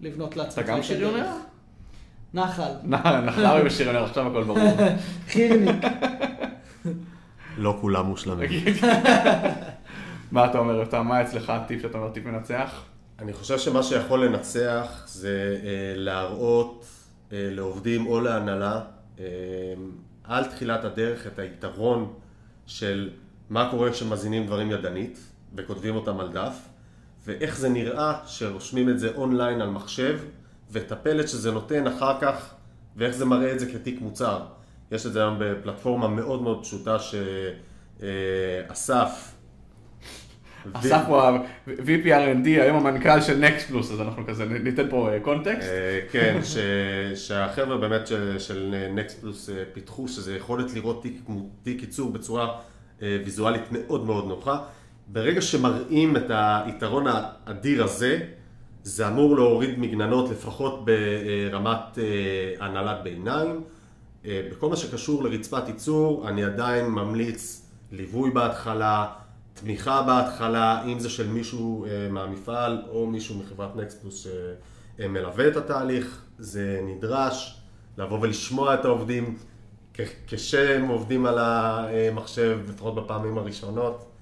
לבנות 0.00 0.36
לעצמך 0.36 0.64
אתה 0.64 0.72
גם 0.72 0.82
שריונר? 0.82 1.26
נחל. 2.34 2.72
נחלאוי 3.26 3.66
ושריונר, 3.66 4.04
עכשיו 4.04 4.26
הכל 4.26 4.44
ברור. 4.44 4.58
חירניק. 5.28 5.84
לא 7.58 7.78
כולם 7.80 8.06
מושלמים. 8.06 8.64
מה 10.32 10.44
אתה 10.44 10.58
אומר? 10.58 11.02
מה 11.02 11.22
אצלך 11.22 11.50
הטיפ 11.50 11.82
שאתה 11.82 11.98
אומר 11.98 12.10
טיפ 12.10 12.26
מנצח? 12.26 12.82
אני 13.18 13.32
חושב 13.32 13.58
שמה 13.58 13.82
שיכול 13.82 14.24
לנצח 14.24 15.04
זה 15.06 15.60
אה, 15.64 15.92
להראות 15.96 16.86
אה, 17.32 17.48
לעובדים 17.50 18.06
או 18.06 18.20
להנהלה 18.20 18.80
אה, 19.18 19.24
על 20.24 20.44
תחילת 20.44 20.84
הדרך 20.84 21.26
את 21.26 21.38
היתרון 21.38 22.12
של 22.66 23.10
מה 23.50 23.68
קורה 23.70 23.92
כשמזינים 23.92 24.46
דברים 24.46 24.70
ידנית 24.70 25.18
וכותבים 25.54 25.96
אותם 25.96 26.20
על 26.20 26.32
דף, 26.32 26.56
ואיך 27.26 27.58
זה 27.58 27.68
נראה 27.68 28.18
שרושמים 28.26 28.88
את 28.88 28.98
זה 28.98 29.12
אונליין 29.14 29.60
על 29.60 29.70
מחשב, 29.70 30.18
ואת 30.70 30.92
הפלט 30.92 31.28
שזה 31.28 31.52
נותן 31.52 31.86
אחר 31.86 32.20
כך, 32.20 32.54
ואיך 32.96 33.16
זה 33.16 33.24
מראה 33.24 33.52
את 33.52 33.60
זה 33.60 33.72
כתיק 33.72 34.00
מוצר. 34.00 34.40
יש 34.92 35.06
את 35.06 35.12
זה 35.12 35.20
היום 35.20 35.36
בפלטפורמה 35.40 36.08
מאוד 36.08 36.42
מאוד 36.42 36.62
פשוטה 36.62 36.96
שאסף... 37.98 39.35
אסף 40.72 41.02
הוא 41.08 41.16
ה-VP 41.16 42.04
R&D, 42.06 42.46
היום 42.46 42.86
המנכ"ל 42.86 43.20
של 43.20 43.38
נקסט 43.38 43.68
פלוס, 43.68 43.92
אז 43.92 44.00
אנחנו 44.00 44.26
כזה 44.26 44.44
ניתן 44.44 44.90
פה 44.90 45.10
קונטקסט. 45.22 45.68
אה, 45.68 46.00
כן, 46.10 46.38
שהחבר'ה 47.14 47.76
באמת 47.76 48.06
של- 48.38 48.74
נקסט 48.94 49.20
פלוס 49.20 49.50
אה, 49.50 49.62
פיתחו, 49.72 50.08
שזה 50.08 50.36
יכולת 50.36 50.74
לראות 50.74 51.06
תיק, 51.62 51.82
ייצור 51.82 52.12
בצורה 52.12 52.58
אה, 53.02 53.18
ויזואלית 53.24 53.62
מאוד 53.72 54.04
מאוד 54.06 54.28
נוחה. 54.28 54.58
ברגע 55.08 55.40
שמראים 55.40 56.16
את 56.16 56.30
היתרון 56.30 57.04
האדיר 57.06 57.84
הזה, 57.84 58.20
זה 58.82 59.08
אמור 59.08 59.36
להוריד 59.36 59.78
מגננות 59.78 60.30
לפחות 60.30 60.84
ברמת 60.84 61.98
אה, 61.98 62.66
הנהלת 62.66 63.02
ביניים. 63.02 63.60
אה, 64.26 64.40
בכל 64.50 64.68
מה 64.68 64.76
שקשור 64.76 65.24
לרצפת 65.24 65.68
ייצור, 65.68 66.28
אני 66.28 66.44
עדיין 66.44 66.86
ממליץ 66.86 67.62
ליווי 67.92 68.30
בהתחלה, 68.30 69.06
תמיכה 69.60 70.02
בהתחלה, 70.02 70.82
אם 70.84 70.98
זה 70.98 71.10
של 71.10 71.28
מישהו 71.28 71.86
אה, 71.86 72.08
מהמפעל 72.10 72.82
או 72.88 73.06
מישהו 73.06 73.38
מחברת 73.38 73.76
נקספלוס 73.76 74.26
שמלווה 74.98 75.48
את 75.48 75.56
התהליך, 75.56 76.24
זה 76.38 76.80
נדרש 76.82 77.60
לבוא 77.98 78.18
ולשמוע 78.20 78.74
את 78.74 78.84
העובדים 78.84 79.36
כשהם 80.26 80.88
עובדים 80.88 81.26
על 81.26 81.38
המחשב, 81.38 82.60
לפחות 82.68 82.94
בפעמים 82.94 83.38
הראשונות. 83.38 84.12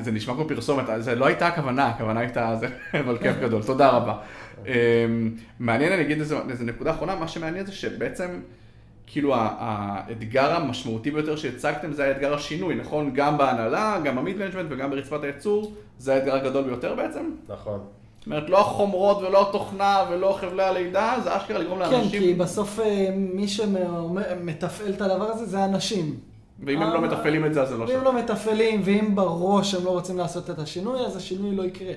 זה 0.00 0.10
נשמע 0.10 0.34
כמו 0.34 0.48
פרסומת, 0.48 0.84
זה 0.98 1.14
לא 1.14 1.26
הייתה 1.26 1.46
הכוונה, 1.46 1.86
הכוונה 1.86 2.20
הייתה, 2.20 2.56
זה, 2.60 2.66
אבל 3.00 3.18
כיף 3.18 3.36
גדול, 3.36 3.62
תודה 3.62 3.88
רבה. 3.88 4.18
אמ, 4.66 4.72
מעניין, 5.58 5.92
אני 5.92 6.02
אגיד 6.02 6.18
איזה 6.20 6.64
נקודה 6.64 6.90
אחרונה, 6.90 7.14
מה 7.14 7.28
שמעניין 7.28 7.66
זה 7.66 7.72
שבעצם, 7.72 8.40
כאילו 9.06 9.34
האתגר 9.36 10.52
המשמעותי 10.52 11.10
ביותר 11.10 11.36
שהצגתם 11.36 11.92
זה 11.92 12.04
האתגר 12.04 12.34
השינוי, 12.34 12.74
נכון? 12.74 13.10
גם 13.14 13.38
בהנהלה, 13.38 14.00
גם 14.04 14.16
ב 14.16 14.21
mid 14.21 14.36
management 14.36 14.66
וגם 14.70 14.90
ברצפת 14.90 15.22
הייצור, 15.22 15.72
זה 15.98 16.14
האתגר 16.14 16.34
הגדול 16.34 16.64
ביותר 16.64 16.94
בעצם? 16.94 17.30
נכון. 17.48 17.80
זאת 18.18 18.26
אומרת, 18.26 18.50
לא 18.50 18.60
החומרות 18.60 19.18
ולא 19.18 19.48
התוכנה 19.48 20.04
ולא 20.10 20.38
חבלי 20.40 20.62
הלידה, 20.62 21.16
זה 21.24 21.36
אשכרה 21.36 21.58
לגרום 21.58 21.84
כן, 21.84 21.90
לאנשים, 21.92 22.20
כי 22.20 22.34
בסוף 22.34 22.80
אה, 22.80 23.08
מי 23.16 23.48
שמתפעל 23.48 24.92
את 24.92 25.00
הדבר 25.00 25.24
הזה 25.24 25.46
זה 25.46 25.64
אנשים. 25.64 26.16
ואם 26.64 26.82
הם 26.82 26.90
לא 26.90 26.94
אה, 26.94 27.00
מתפעלים 27.00 27.46
את 27.46 27.54
זה, 27.54 27.62
אז 27.62 27.68
זה 27.68 27.76
לא 27.76 27.80
ואם 27.80 27.88
שווה. 27.88 28.04
לא 28.04 28.18
מתפעלים, 28.18 28.80
ואם 28.84 29.14
בראש 29.14 29.74
הם 29.74 29.84
לא 29.84 29.90
רוצים 29.90 30.18
לעשות 30.18 30.50
את 30.50 30.58
השינוי, 30.58 31.00
אז 31.00 31.16
השינוי 31.16 31.56
לא 31.56 31.62
יקרה. 31.62 31.92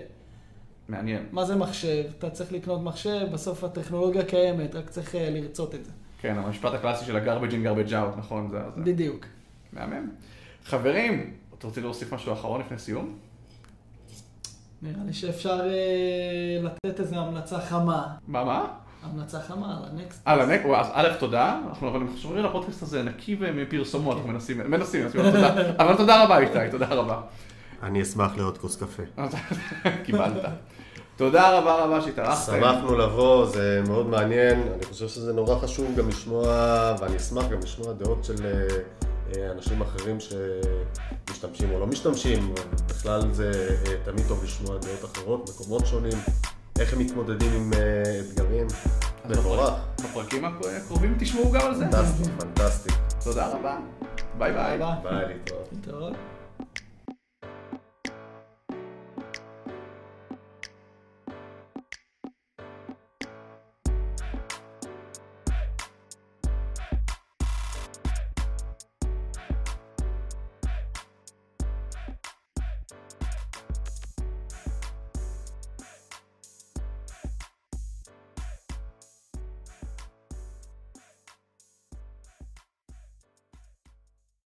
מעניין. 0.90 1.24
מה 1.32 1.46
זה 1.46 1.56
מחשב? 1.56 2.04
אתה 2.18 2.30
צריך 2.30 2.52
לקנות 2.52 2.84
מחשב, 2.84 3.26
בסוף 3.34 3.64
הטכנולוגיה 3.64 4.24
קיימת, 4.24 4.76
רק 4.76 4.90
צריך 4.90 5.16
אה, 5.16 5.30
לרצות 5.30 5.76
את 5.76 5.86
זה. 5.86 5.92
כן, 6.18 6.38
המשפט 6.38 6.74
הקלאסי 6.74 7.06
של 7.06 7.18
ה-garbage 7.18 7.52
in 7.52 7.68
garbage 7.68 7.92
out, 7.92 8.18
נכון? 8.20 8.50
זה 8.52 8.60
זה. 8.76 8.82
בדיוק. 8.82 9.26
מהמם. 9.74 10.10
חברים, 10.66 11.34
אתה 11.58 11.68
רוצה 11.68 11.82
להוסיף 11.82 12.14
משהו 12.14 12.34
אחרון 12.34 12.62
לפני 12.62 12.80
סיום? 12.80 13.18
נראה 14.82 15.04
לי 15.06 15.14
שאפשר 15.14 15.62
אה, 15.70 16.62
לתת 16.62 17.00
איזו 17.00 17.16
המלצה 17.16 17.62
חמה. 17.62 18.08
מה, 18.28 18.44
מה? 18.44 18.66
המלצה 19.04 19.40
חמה 19.40 19.78
על 19.78 19.84
הנקסט. 19.92 20.22
על 20.26 20.42
הנק, 20.42 20.62
אז 20.76 20.88
א', 20.94 21.08
תודה, 21.20 21.60
אנחנו 21.68 21.90
אבל 21.90 22.00
שומרים 22.18 22.40
על 22.40 22.46
הפודקאסט 22.50 22.82
הזה 22.82 23.04
נקי 23.04 23.38
ומפרסומות, 23.40 24.18
אנחנו 24.18 24.30
מנסים, 24.30 24.58
מנסים, 24.72 25.04
מנסים, 25.04 25.22
אבל 25.22 25.32
תודה, 25.32 25.76
אבל 25.80 25.98
תודה 25.98 26.24
רבה 26.24 26.38
איתי, 26.38 26.72
תודה 26.72 26.86
רבה. 26.86 27.22
אני 27.84 28.02
אשמח 28.02 28.38
לעוד 28.38 28.58
כוס 28.58 28.84
קפה. 28.84 29.04
קיבלת. 30.06 30.44
תודה 31.18 31.60
רבה 31.60 31.84
רבה 31.84 32.02
שהתארחת. 32.02 32.46
שמחנו 32.46 32.98
לבוא, 32.98 33.46
זה 33.46 33.82
מאוד 33.88 34.08
מעניין. 34.08 34.62
אני 34.76 34.86
חושב 34.86 35.08
שזה 35.08 35.34
נורא 35.34 35.60
חשוב 35.60 35.96
גם 35.98 36.10
לשמוע, 36.10 36.44
ואני 37.00 37.18
אשמח 37.18 37.46
גם 37.52 37.60
לשמוע 37.60 37.94
דעות 37.94 38.24
של 38.24 38.46
אה, 38.46 38.68
אה, 39.36 39.52
אנשים 39.52 39.82
אחרים 39.82 40.18
שמשתמשים 40.20 41.72
או 41.72 41.80
לא 41.80 41.88
משתמשים. 41.88 42.54
בכלל 42.90 43.22
זה 43.32 43.52
אה, 43.88 43.94
תמיד 44.04 44.28
טוב 44.28 44.44
לשמוע 44.44 44.78
דעות 44.78 45.06
אחרות, 45.06 45.50
מקומות 45.50 45.86
שונים, 45.86 46.18
איך 46.80 46.94
הם 46.94 47.00
מתמודדים 47.00 47.54
עם 47.54 47.72
אתגרים. 48.20 48.68
מבורך. 49.30 49.74
בפרקים 50.04 50.46
הקרובים 50.46 51.16
תשמעו 51.20 51.52
גם 51.52 51.62
על 51.62 51.76
זה. 51.76 51.86
פנטסטי, 51.92 52.24
פנטסטי. 52.40 52.90
תודה 53.24 53.48
רבה. 53.48 53.78
ביי 54.38 54.54
ביי. 54.54 54.78
ביי. 54.78 54.88
ביי, 55.04 55.28
להתראות. 55.28 55.70
להתראות. 55.72 56.14